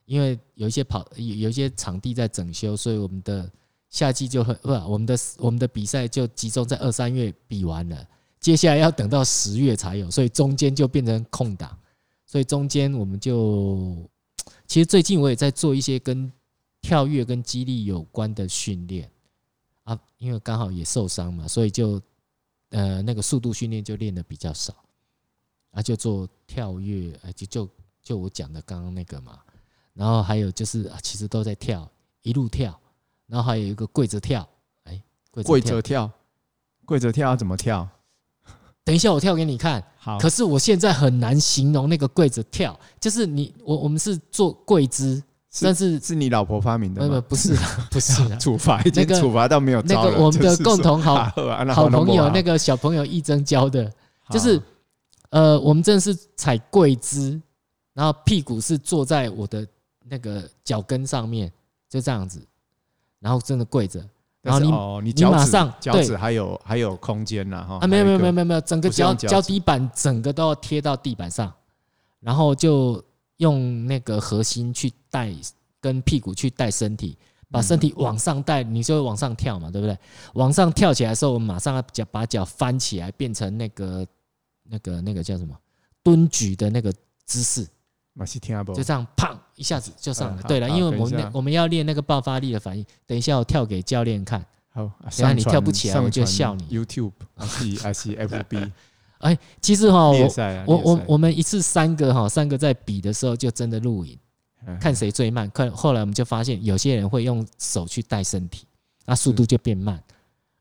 [0.06, 3.50] 因为有一些跑有有一些场地在整修，所以我们的。
[3.90, 8.08] 夏季就很不，我们的我们的比赛就集中在二三月比完了，
[8.40, 11.78] 接下来要等到十月才有，所以中间就变成空档，
[12.26, 14.08] 所以中间我们就
[14.68, 16.32] 其实最近我也在做一些跟
[16.82, 19.10] 跳跃跟肌力有关的训练。
[19.84, 22.00] 啊，因为刚好也受伤嘛，所以就
[22.70, 24.76] 呃那个速度训练就练的比较少。
[25.72, 27.70] 啊，就做跳跃，就就
[28.02, 29.40] 就我讲的刚刚那个嘛，
[29.94, 31.90] 然后还有就是啊，其实都在跳，
[32.22, 32.80] 一路跳。
[33.30, 34.46] 然后还有一个跪着跳，
[34.86, 35.02] 哎，
[35.32, 36.12] 跪着跳，
[36.86, 37.88] 跪着跳要怎么跳？
[38.84, 39.84] 等一下我跳给你看。
[39.98, 45.22] 好，可是我现在很难形容那个跪着跳，就是你我我们是做跪姿，
[45.62, 47.22] 但是是你老婆发明的吗？
[47.28, 47.56] 不是，
[47.92, 51.26] 不是， 处罚已经处罚到没有那个我们的共同好
[51.74, 53.92] 好朋友那个小朋友一真教的，
[54.32, 54.60] 就是
[55.30, 57.40] 呃，我们真的是踩跪姿，
[57.94, 59.68] 然后屁股是坐在我的
[60.06, 61.52] 那个脚跟上面，
[61.88, 62.42] 就这样子。
[63.20, 64.04] 然后真的跪着，
[64.42, 67.80] 然后你哦，你脚趾脚趾还有还有空间呢哈？
[67.82, 71.54] 啊，没有没有没有没有没有，整个脚脚底板整个都要贴到地板上，
[72.20, 73.04] 然后就
[73.38, 75.34] 用那个核心去带
[75.82, 77.18] 跟屁股去带身体，
[77.52, 79.98] 把身体往上带，你就会往上跳嘛，对不对？
[80.34, 84.08] 往上跳起来的时候，我们马上要脚把脚翻起来，变成那个
[84.64, 85.54] 那个那个叫什么
[86.02, 86.94] 蹲举的那个
[87.26, 87.68] 姿势。
[88.76, 89.34] 就这样，砰！
[89.60, 90.42] 一下子就上来。
[90.44, 92.86] 对了，因为我们我们要练那个爆发力的反应。
[93.06, 94.44] 等一下，我跳给教练看。
[94.72, 96.64] 好，等下你跳不起来，我就笑你。
[96.70, 98.72] YouTube 还是还是 FB？
[99.18, 100.28] 哎，其实哈，我
[100.66, 104.18] 我我我们一次三个哈，三个在比的时候就真的录影，
[104.80, 105.50] 看谁最慢。
[105.52, 108.66] 看后来我们就发现，有些人会用手去带身体，
[109.06, 110.02] 那速度就变慢。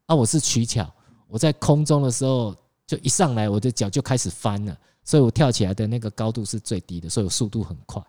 [0.06, 0.92] 啊，我是取巧，
[1.28, 2.52] 我在空中的时候
[2.84, 4.76] 就一上来，我的脚就开始翻了。
[5.04, 8.02] 所以我跳起来的那个高度是最低的，所以我速度很快。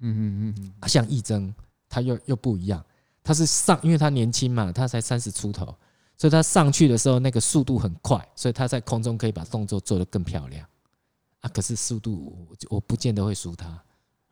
[0.00, 1.52] 嗯嗯嗯嗯，像易争，
[1.88, 2.84] 他又又不一样，
[3.22, 5.66] 他是上，因为他年轻嘛，他才三十出头，
[6.16, 10.66] 所以他上去的时候那个速度很快，所以他在空中可以把动作做得更漂亮。
[11.40, 13.66] 啊，可是速度我我不见得会输他，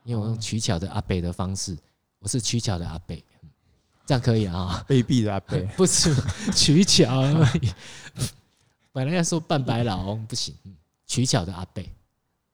[0.04, 1.76] 因为我用取巧的阿北的方式，
[2.18, 3.22] 我是取巧的阿北，
[4.06, 4.84] 这样可以啊？
[4.88, 6.14] 卑鄙的阿北， 不是
[6.54, 7.22] 取巧
[8.92, 10.54] 本来要说半白老翁不行，
[11.06, 11.64] 取巧的阿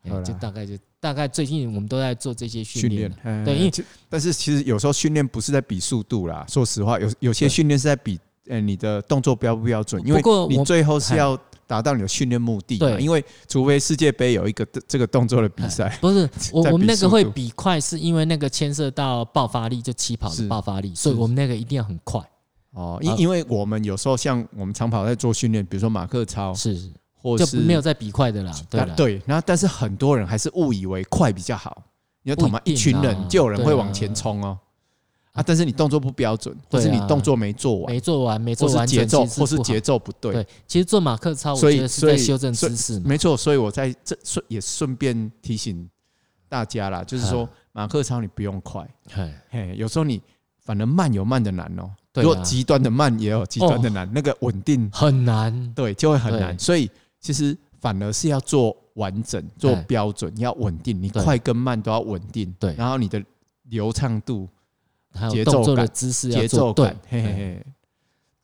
[0.03, 0.11] 北。
[0.23, 3.11] 就大概就大概最近我们都在做这些训练，
[3.45, 3.73] 对，因为
[4.09, 22.21] 但是其实有时候训练不是在比速度啦，说实话，有有些训练是在比，呃，你的动作标不标准，因为你最后是要达到你的训练目的，对，因为除非世界杯有一个这个动作的比赛，不是 我我们那个会比快，是因为那个牵涉到爆发力，就起跑的爆发力，所以我们那个一定要很快。
[22.73, 26.91] 哦，因因为我们有时候像我们长跑在做训练，比如说马克操，是。
[27.21, 28.53] 或是没有再比快的啦。
[28.69, 31.83] 对对，然后但是很多人还是误以为快比较好。
[32.23, 32.61] 你要懂吗？
[32.65, 34.59] 一群人就有人会往前冲哦。
[35.33, 35.41] 啊！
[35.47, 40.33] 但是你动作不标准，或是你动作没做完，没做完，没做完，节奏或是节奏不对。
[40.33, 42.99] 对，其实做马克操，我觉得是在修正姿势。
[42.99, 45.89] 没错，所以我在这顺也顺便提醒
[46.49, 48.85] 大家啦，就是说马克操你不用快，
[49.51, 50.21] 嘿，有时候你
[50.59, 51.89] 反而慢有慢的难哦。
[52.15, 56.59] 如果极端的慢也有极端的难，那个稳定很难，对，就会很难。
[56.59, 56.91] 所以
[57.21, 61.01] 其实反而是要做完整、做标准、要稳定。
[61.01, 63.23] 你快跟慢都要稳定，对，然后你的
[63.65, 64.49] 流畅度。
[65.13, 67.67] 还有动作的姿势要做对，嘿嘿嘿。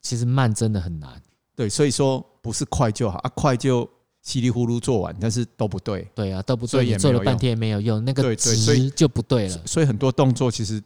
[0.02, 1.22] 其实慢真的很难，
[1.54, 3.88] 对，所以说不是快就好啊，快就
[4.20, 9.56] 稀里糊涂做完，但是都不对，对啊，都不对，也做了半天也没有用，那个值就不对了。
[9.64, 10.82] 所以很多动作其实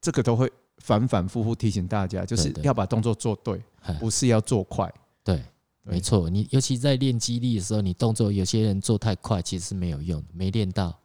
[0.00, 3.62] 这个都会反反复复提醒大家，就是要把动作做对，
[4.00, 4.92] 不是要做快。
[5.22, 5.40] 对，
[5.84, 10.96] 没错，你尤其在练肌力的时候，你动作有些人做太快，其实是没有用，没练到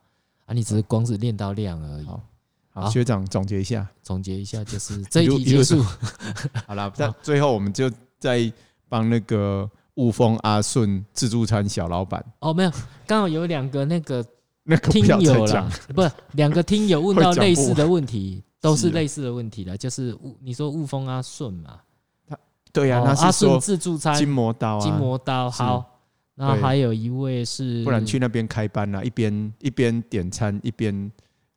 [0.45, 2.07] 啊，你只是光是练到量而已。
[2.69, 5.81] 好，学长总结一下，总结一下就是 这一题结束。
[6.67, 8.51] 好了，那最后我们就再
[8.87, 12.23] 帮那个雾峰阿顺自助餐小老板。
[12.41, 12.71] 哦，没有，
[13.07, 14.23] 刚好有两个那个
[14.63, 19.75] 那个听友了，不是两个听友问到类似的问题，都是类似的问题了。
[19.75, 21.79] 就是雾，你说雾峰阿顺嘛？
[22.77, 25.49] 他对呀，阿顺自助餐筋膜刀，筋膜刀。
[25.49, 25.85] 好，
[26.35, 31.11] 然后还有一位是，不然去那边开班了，一边一边点餐一边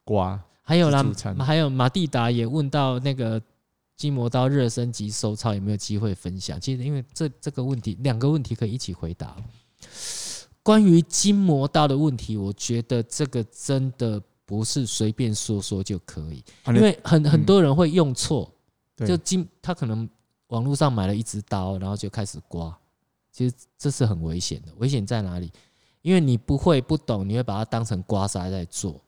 [0.05, 0.41] 刮。
[0.63, 1.05] 还有啦，
[1.41, 3.43] 还有马蒂达也问到那个
[3.97, 6.61] 筋膜刀热身及收操有没有机会分享？
[6.61, 9.37] 其实因为这这个问题，两个问题可以一起回答。
[10.63, 18.49] 关于筋膜刀的问题，我觉得这个真的不是随便说说就可以，因为很很多人会用错，
[19.07, 20.09] 就筋他可能
[20.51, 22.73] 网络上买了一支刀，然后就开始刮，
[23.33, 24.69] 其实这是很危险的。
[24.77, 25.51] 危险在哪里？
[26.03, 29.01] 因为你不会不懂，你会把它当成刮痧在做。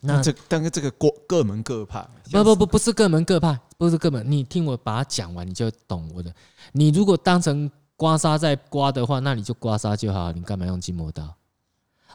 [0.00, 4.28] 那这但是这个各各门各派，不不不不是各门各派，不是各门。
[4.30, 6.32] 你听我把它讲完，你就懂我的。
[6.72, 11.34] 你如果当成刮痧在刮的话，那你就刮痧就好，你干嘛用筋膜刀？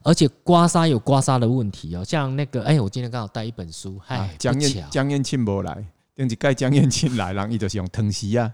[0.04, 5.84] 而且刮痧有刮痧的问题哦，像那个哎，我今天刚好带一本书，嗨，江燕江燕庆博来，
[6.18, 8.52] 等于盖江燕青来，然后一直是用藤席啊。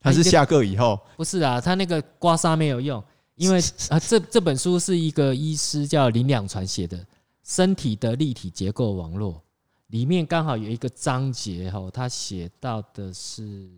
[0.00, 3.02] 他是下课以后，不是啊，他那个刮痧没有用，
[3.36, 6.98] 因为 啊，这这本书是一个医师叫林两传写的。
[7.42, 9.40] 身体的立体结构网络
[9.86, 13.70] 里面刚好有一个章节哈，他写到的是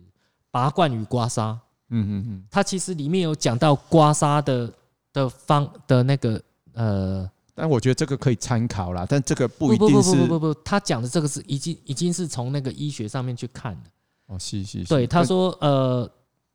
[0.49, 1.55] 拔罐与刮痧。
[1.89, 4.73] 嗯嗯嗯，他其实里面有讲到刮痧的
[5.13, 6.41] 的方的那个
[6.73, 13.89] 呃，但我觉得这个可以参考啦，但这个不一定是不不不不不，他讲的这个是已经已经是从那个医学上面去看的。
[14.27, 14.85] 哦，是是是。
[14.85, 16.09] 对，他说呃，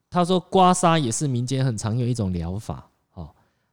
[0.09, 3.28] 他说刮痧也是民间很常用一种疗法哦。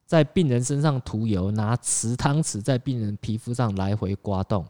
[0.05, 4.65] 在病人身上涂油，拿瓷汤匙在病人皮肤上来回刮动，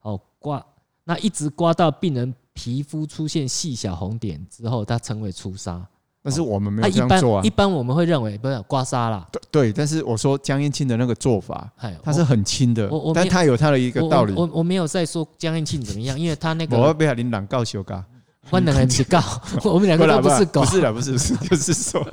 [0.00, 0.66] 哦，刮，
[1.04, 5.80] 那一直刮到病人皮肤出现细小红点之后，它称为出痧。
[6.24, 7.42] 但是我们没有这样做啊。
[7.44, 9.28] 一般我们会认为不是刮痧啦。
[9.30, 11.70] 对对，但是我说江燕庆的那个做法，
[12.02, 14.32] 他是很轻的，但他有他的一个道理。
[14.34, 18.02] 我我没有在说江燕庆怎么样，因为他那个我要被他领导告修嘎。
[18.50, 19.18] 欢迎来去告，
[19.64, 21.16] 我们两个都不是狗，不是了，不是，
[21.48, 22.06] 就是说，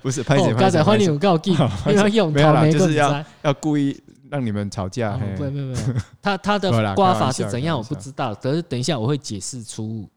[0.00, 0.54] 不是拍谢。
[0.54, 1.54] 刚才欢迎告进，
[1.94, 3.94] 要用他没就是要要故意
[4.30, 5.14] 让你们吵架。
[5.38, 5.76] 没有没有，
[6.22, 8.34] 他他的刮法是怎样，我不知道。
[8.34, 10.08] 可是等一下我会解释出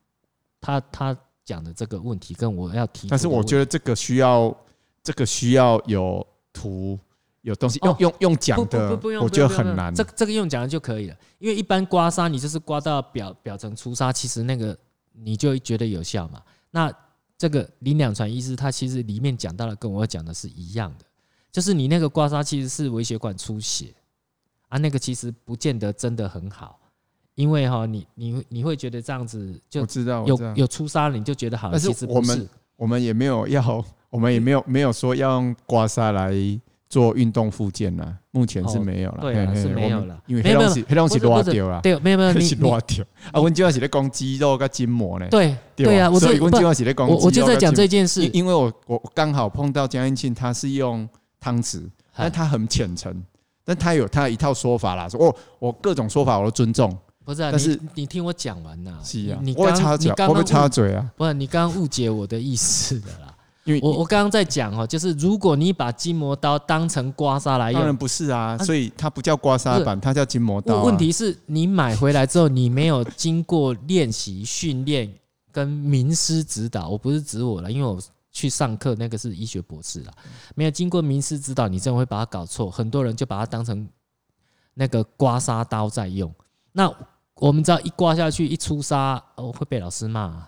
[0.62, 1.14] 他他
[1.48, 3.08] 讲的这个问题，跟我要提。
[3.08, 4.56] 但是我觉得这个需要
[5.02, 6.24] 这个需要有
[6.54, 7.00] 图
[7.42, 9.92] 有东西，用用用讲的，我觉得很难。
[9.96, 14.78] 这这个用讲的就可以了，因为一般刮痧你就是刮到表表层出痧，其实那个。
[15.20, 16.40] 你就觉得有效嘛？
[16.70, 16.94] 那
[17.40, 21.06] 这个林两传医师他其实里面讲到的跟我讲的是一样的，
[21.52, 23.92] 就是你那个刮痧其实是微血管出血
[24.70, 26.80] 啊，那个其实不见得真的很好，
[27.38, 31.70] 因为哈你你你会觉得这样子就知道有有出痧了，你就觉得好。
[31.72, 33.82] 但是我们我们也没有要，
[34.12, 36.34] 我们也没有没有说要用刮痧来。
[36.90, 38.18] 做运动复健呢？
[38.32, 43.42] 目前是没有了，对，是没有了，因为黑东西黑东西乱掉了，对，没有没有，你 乱掉啊！
[43.42, 51.06] 我主要是在讲肌肉跟筋膜呢，对对啊，所以我主要是在讲，我我就在讲这件事，因为我我刚好碰到江燕庆，他是用
[51.42, 51.84] 汤匙，
[52.16, 53.14] 但他很虔诚，
[53.66, 56.98] 但他有他一套说法啦，说哦，我各种说法我都尊重，
[57.28, 59.66] 不是，但是你听我讲完呐，是啊，你刚
[60.00, 63.36] 你刚刚插嘴啊，不是，你刚刚误解我的意思的啦。
[63.82, 70.84] 我我刚刚在讲哦，就是如果你把筋膜刀当成刮痧来用，当然不是啊，所以它不叫刮痧板，它叫筋膜刀。
[70.84, 75.14] 问题是你买回来之后，你没有经过练习训练
[75.52, 76.88] 跟名师指导。
[76.88, 78.00] 我不是指我了，因为我
[78.32, 80.14] 去上课，那个是医学博士啊，
[80.56, 82.72] 没有经过名师指导，你真的会把它搞错。
[82.72, 83.86] 很多人就把它当成
[84.76, 86.34] 那个刮痧刀在用。
[86.72, 86.90] 那
[87.40, 90.48] 我们知道一刮下去一出痧，哦会被老师骂，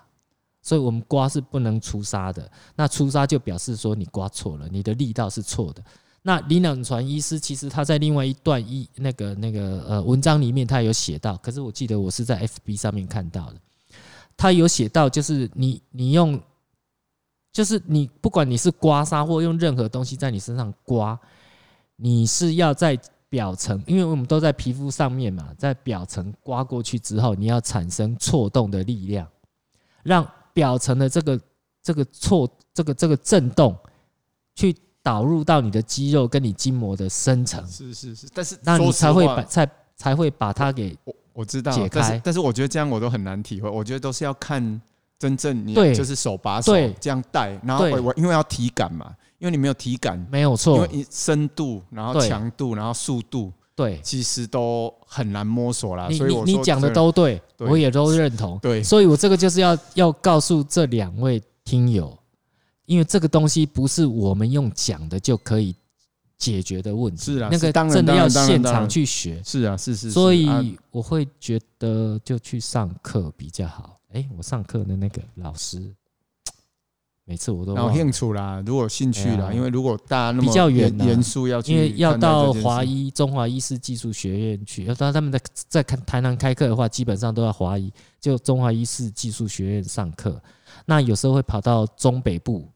[0.61, 2.51] 所以我们刮是不能出痧的。
[2.75, 5.83] 那出痧就表示说你刮错了，你的力道是错的。
[6.21, 13.55] 那林冷传医师其实他在另外一段医那个那个呃文章里面他有写到，可是我记得我是在 FB 上面看到的，
[14.35, 16.39] 他有写到就是你你用。
[17.51, 21.19] 就是你不管你是刮痧或用任何东西在你身上刮，
[21.95, 22.97] 你是要在
[23.29, 29.27] 表层，因为我们都在皮肤上面嘛，在表层刮过去之后，你要产生错动的力量，
[30.03, 31.39] 让表层的这个
[31.83, 33.77] 这个错这个这个震动
[34.55, 37.65] 去导入到你的肌肉跟你筋膜的深层。
[37.67, 44.81] 是是是，但是那你才会把才才会把它给我我知道解开，但是我觉得这样我都很难体会，我觉得都是要看。
[45.19, 56.09] 真正你就是手把手这样带，然后我我因为要体感嘛，因为你没有体感，没有错，因为你深度，然后强度，然后速度，对，其实都很难摸索啦。
[56.09, 58.57] 所以你讲的都对，我也都认同。
[58.59, 62.17] 对，所以我这个就是要要告诉这两位听友，
[62.85, 65.75] 因为这个东西不是我们用讲的就可以
[66.37, 67.21] 解决的问题。
[67.21, 69.41] 是啊，那个真的要现场去学。
[69.43, 70.11] 是啊，是是。
[70.11, 73.98] 所以我会觉得就去上课比较好。
[74.13, 75.93] 哎，我上课的那个老师，
[77.25, 78.63] 每次我都有兴趣啦。
[78.65, 90.41] 如果有兴趣啦，因为如果大家那么比较远严肃要去，因为要到华医中华医师技术学院去，要到他们在在看台南开课的话，基本上都要华医，就中华医师技术学院上课。
[90.85, 92.67] 那有时候会跑到中北部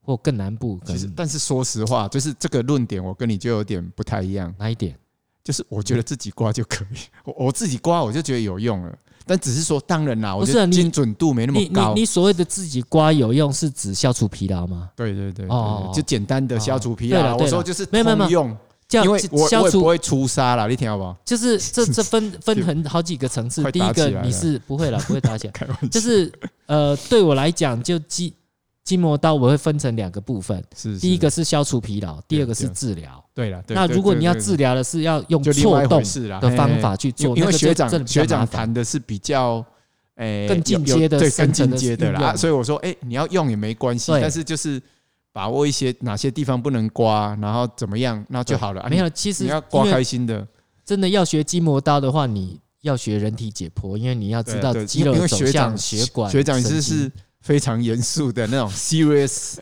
[0.00, 0.80] 或更南部。
[0.84, 4.52] 其实，但是说实话，就是这个论点，我跟你就有点不太一样。
[4.58, 4.98] 哪一点？
[5.44, 8.98] 就是我觉得自己刮就可以，我我自己刮我就觉得有用了。
[9.26, 11.94] 但只是说，当然啦，我觉得精准度没那么高。
[11.94, 14.90] 你你所谓的自己刮有用，是指消除疲劳吗？
[14.96, 17.36] 对对对，哦，就简单的消除疲劳。
[17.36, 18.56] 我说就是没有没有用，
[18.90, 21.16] 因为我我也不会出痧啦，你听好不好？
[21.24, 23.62] 就是这这分 分很好几个层次。
[23.70, 25.54] 第一个你是不会了，不会打起来。
[25.90, 26.30] 就是
[26.66, 28.34] 呃，对我来讲，就肌。
[28.84, 33.24] 筋膜刀我会分成两个部分，是第一个是消除疲劳，第二个是治疗。
[33.32, 36.02] 对了，那如果你要治疗的是要用错动
[36.40, 39.64] 的方法去做，因为学长学长谈的是比较
[40.16, 44.82] 诶更进阶的、更进阶的啦，所以我说诶你要用也没关系，但是就是
[45.32, 48.84] 把握一些哪些地方不能刮，然后怎么样那就好了。
[48.90, 50.44] 没有，其实你要刮开心的，
[50.84, 56.28] 真的要学筋膜刀的话，你要学人体解剖，因为你要知道肌肉走向血管。
[56.28, 57.12] 学长是是。
[57.42, 59.56] 非常严肃的那种 serious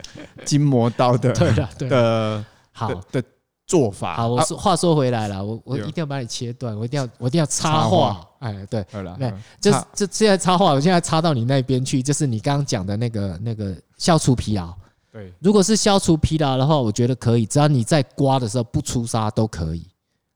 [0.45, 3.23] 筋膜刀的 对的对的好的
[3.67, 4.17] 做法。
[4.17, 8.25] 好，我说话说回来了，我我一定要把你切断，我一定要我一定要插话。
[8.41, 14.75] 哎，对，对了，对，就就现在插话，我现在插到你那边去，就是你刚刚讲的那个那个消除疲劳。
[15.13, 19.87] 对，如果是消除疲劳的话，我觉得可以，只要你在刮的时候不出痧都可以。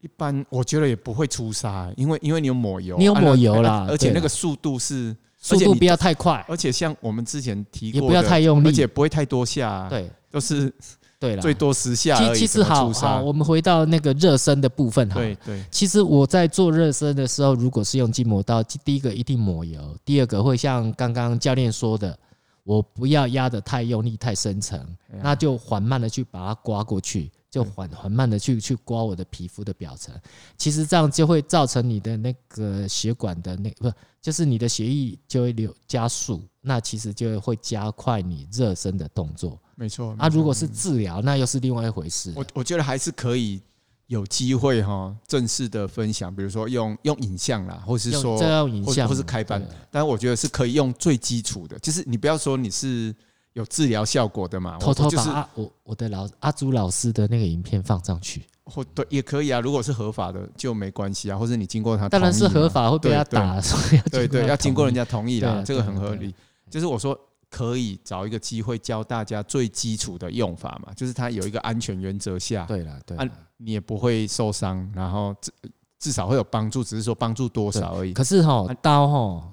[0.01, 5.17] 一般我觉得也不会出痧，因为因为你有抹油，你有抹油啦，而且那个速度是。
[5.45, 10.73] 速度不要太快，而且像我们之前提过，也不要太用力，而且不会太多下，对，都是
[11.21, 12.41] 对了，最多十下其。
[12.41, 15.17] 其实好，好，我们回到那个热身的部分哈。
[15.17, 22.19] 对对，其实我在做热身的时候，如果是用筋膜刀，第一个一定抹油，第二个会像刚刚教练说的，
[22.63, 24.81] 我不要压得太用力、太深层，
[25.23, 27.31] 那就缓慢的去把它刮过去。
[27.55, 30.13] 就缓缓慢的去去刮我的皮肤的表层，
[30.59, 39.57] 其实这样就会造成你的那个血管的那不就是你的血液就会流加速，那其实就会加快你热身的动作。
[39.77, 42.33] 没错，啊，如果是治疗，那又是另外一回事。
[42.35, 43.63] 我我觉得还是可以
[44.09, 49.65] 有机会哈，正式的分享，比如说用用影像啦，或是说用影像，或是开班。
[49.93, 53.15] 但是我觉得是可以用最基础的，就是你不要说你是。
[53.55, 54.79] 有治疗效果的嘛？
[54.79, 59.61] 偷偷把我我的老阿朱老师的那个影片放上去，或对也可以啊。
[59.61, 66.35] 如果是合法的就没关系啊，或者你经过他，当然是合法会被他打， 所以对对，要经过人家同意啦，这个很合理。
[66.69, 73.17] 就是我说可以找一个机会教大家最基础的用法嘛，就是它有一个安全原则下，对了对，
[73.59, 75.53] 你也不会受伤，然后至
[76.01, 78.13] 至少会有帮助，只是说帮助多少而已。
[78.13, 79.53] 可是哈刀哈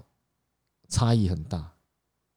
[0.89, 1.70] 差异很大。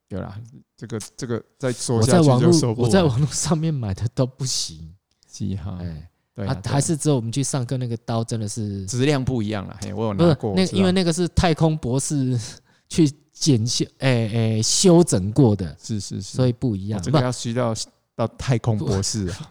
[0.09, 0.39] 有啦，
[0.77, 2.87] 这个这个再说下去就说不完。
[2.87, 4.93] 我在网络上面买的都不行，
[5.25, 5.75] 记号。
[5.77, 9.75] 哎，对，还是只有我们去上课那个刀真的是质量不一样了。
[9.81, 12.39] 嘿，我有拿过，那因为那个是太空博士
[12.87, 17.01] 去检修，哎哎修整过的，是是是，所以不一样。
[17.01, 17.73] 这个要需要
[18.15, 19.49] 到太空博士啊，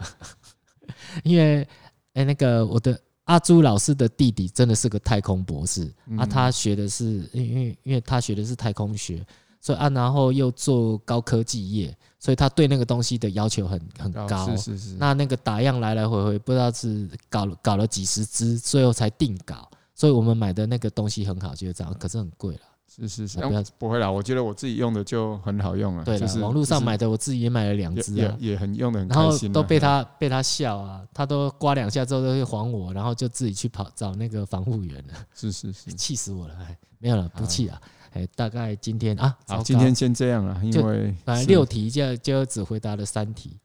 [1.25, 1.67] 因为
[2.13, 9.27] 哎那个我的阿朱老师的弟弟真的是个太空博士啊，他学的是因为因为他学的是太空学。
[9.65, 14.47] 所以啊，然后又做高科技业，所以他对那个东西的要求很很高。
[14.51, 14.95] 是是是。
[14.97, 19.67] 那那个打样来来回回，不知道是搞搞了几十支，最后才定稿。
[19.95, 22.61] 所以我们买的那个东西很好，就是这样，可是很贵了。
[22.95, 26.05] 是是是，不要不会啦，我觉得我自己用的就很好用了。
[26.05, 29.49] 对，就是网络上买的，我自己也买了两只啊，也很用的很开心。
[29.51, 35.15] 然后都被他被他笑啊，他都刮两下之后都会还我，然后就自己去跑找那个防护员了。
[35.35, 36.55] 是是是， 气死我了！
[36.61, 37.81] 哎，没有了，不气啊。
[38.15, 43.59] 哎，大概今天啊，好，今天先这样了，因为反正六题就就只回答了三题，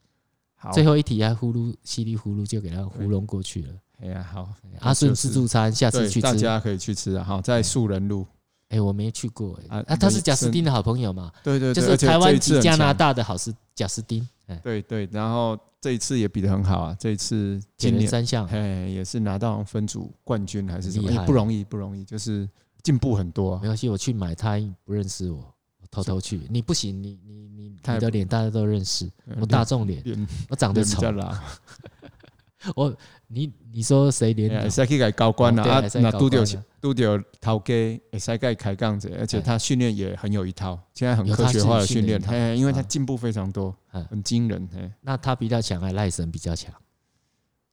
[0.56, 3.74] 好，最后一题还呼噜稀里呼噜就给他糊弄过去了。
[4.02, 7.24] 哎呀，好，阿顺自助餐，下次去吃，大家可以去吃啊。
[7.24, 8.26] 好，在树人路，
[8.70, 11.32] 哎，我没去过，哎，啊，他是贾斯汀的好朋友嘛？
[11.43, 14.28] 对对，就是台湾及加拿大的好是贾斯汀，
[14.64, 21.24] 对对，然后这一次也比得很好啊，这一次今年三项，哎，也是拿到分组冠军还是什么？
[21.26, 22.50] 不容易，不容易，就是。
[22.84, 23.89] 进步很多，啊，没关系。
[23.89, 25.38] 我去买，他不认识我，
[25.82, 26.41] 我偷偷去。
[26.49, 29.09] 你不行，你你你你的脸大家都认识，
[29.39, 31.01] 我大众脸，我长得丑。
[32.75, 32.93] 我
[33.27, 34.69] 你你说谁脸？
[34.69, 35.82] 可以改高官了啊？
[35.95, 36.43] 那都掉
[36.82, 37.63] 都掉头家，
[38.11, 42.21] 会使改开杠子，而且他训练也很有一套，现在很科学化的训练。
[42.27, 43.73] 哎，因为他进步非常多，
[44.09, 44.67] 很惊人。
[44.75, 46.73] 哎，那他比较强，还赖神比较强？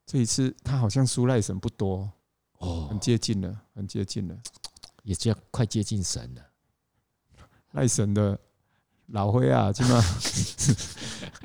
[0.07, 2.09] 这一次他好像输赖神不多
[2.59, 4.37] 哦，很接近了，很接近了。
[5.07, 6.43] 也就要快接近神了，
[7.75, 8.37] 赖神的
[9.07, 10.03] 老灰啊，起码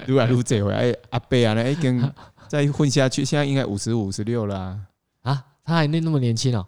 [0.07, 2.11] 越来越这回哎，阿伯啊，那已经
[2.47, 4.79] 再混下去，现在应该五十五十六了
[5.21, 6.65] 啊，他还那那么年轻哦，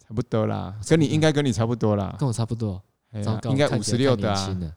[0.00, 2.82] 差不多啦，跟你应该跟你差不多啦，跟我差不多，
[3.44, 4.74] 应该五十六的啊，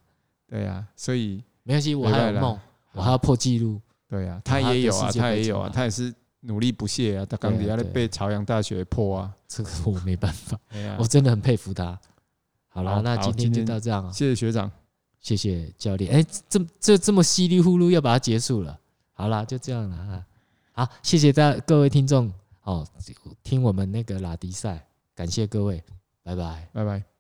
[0.48, 2.60] 对呀，所以没关系，我还有梦，
[2.92, 6.14] 我还要破纪录，对呀，他也有啊，他也有啊，他也是。
[6.46, 7.26] 努力不懈啊！
[7.26, 10.60] 他刚底下被朝阳大学破啊，这个我没办法，
[10.98, 12.00] 我真的很佩服他。
[12.68, 14.72] 好了，那今天就到这样，谢谢学长，
[15.20, 16.12] 谢谢教练。
[16.14, 18.80] 哎，这这这么稀里糊涂要把它结束了，
[19.14, 20.26] 好了，就这样了啊。
[20.74, 22.32] 好，谢谢大各位听众
[22.64, 22.86] 哦，
[23.44, 24.86] 听我们那个拉迪赛，
[25.16, 25.84] 感谢各位，
[26.22, 27.15] 拜拜，拜拜。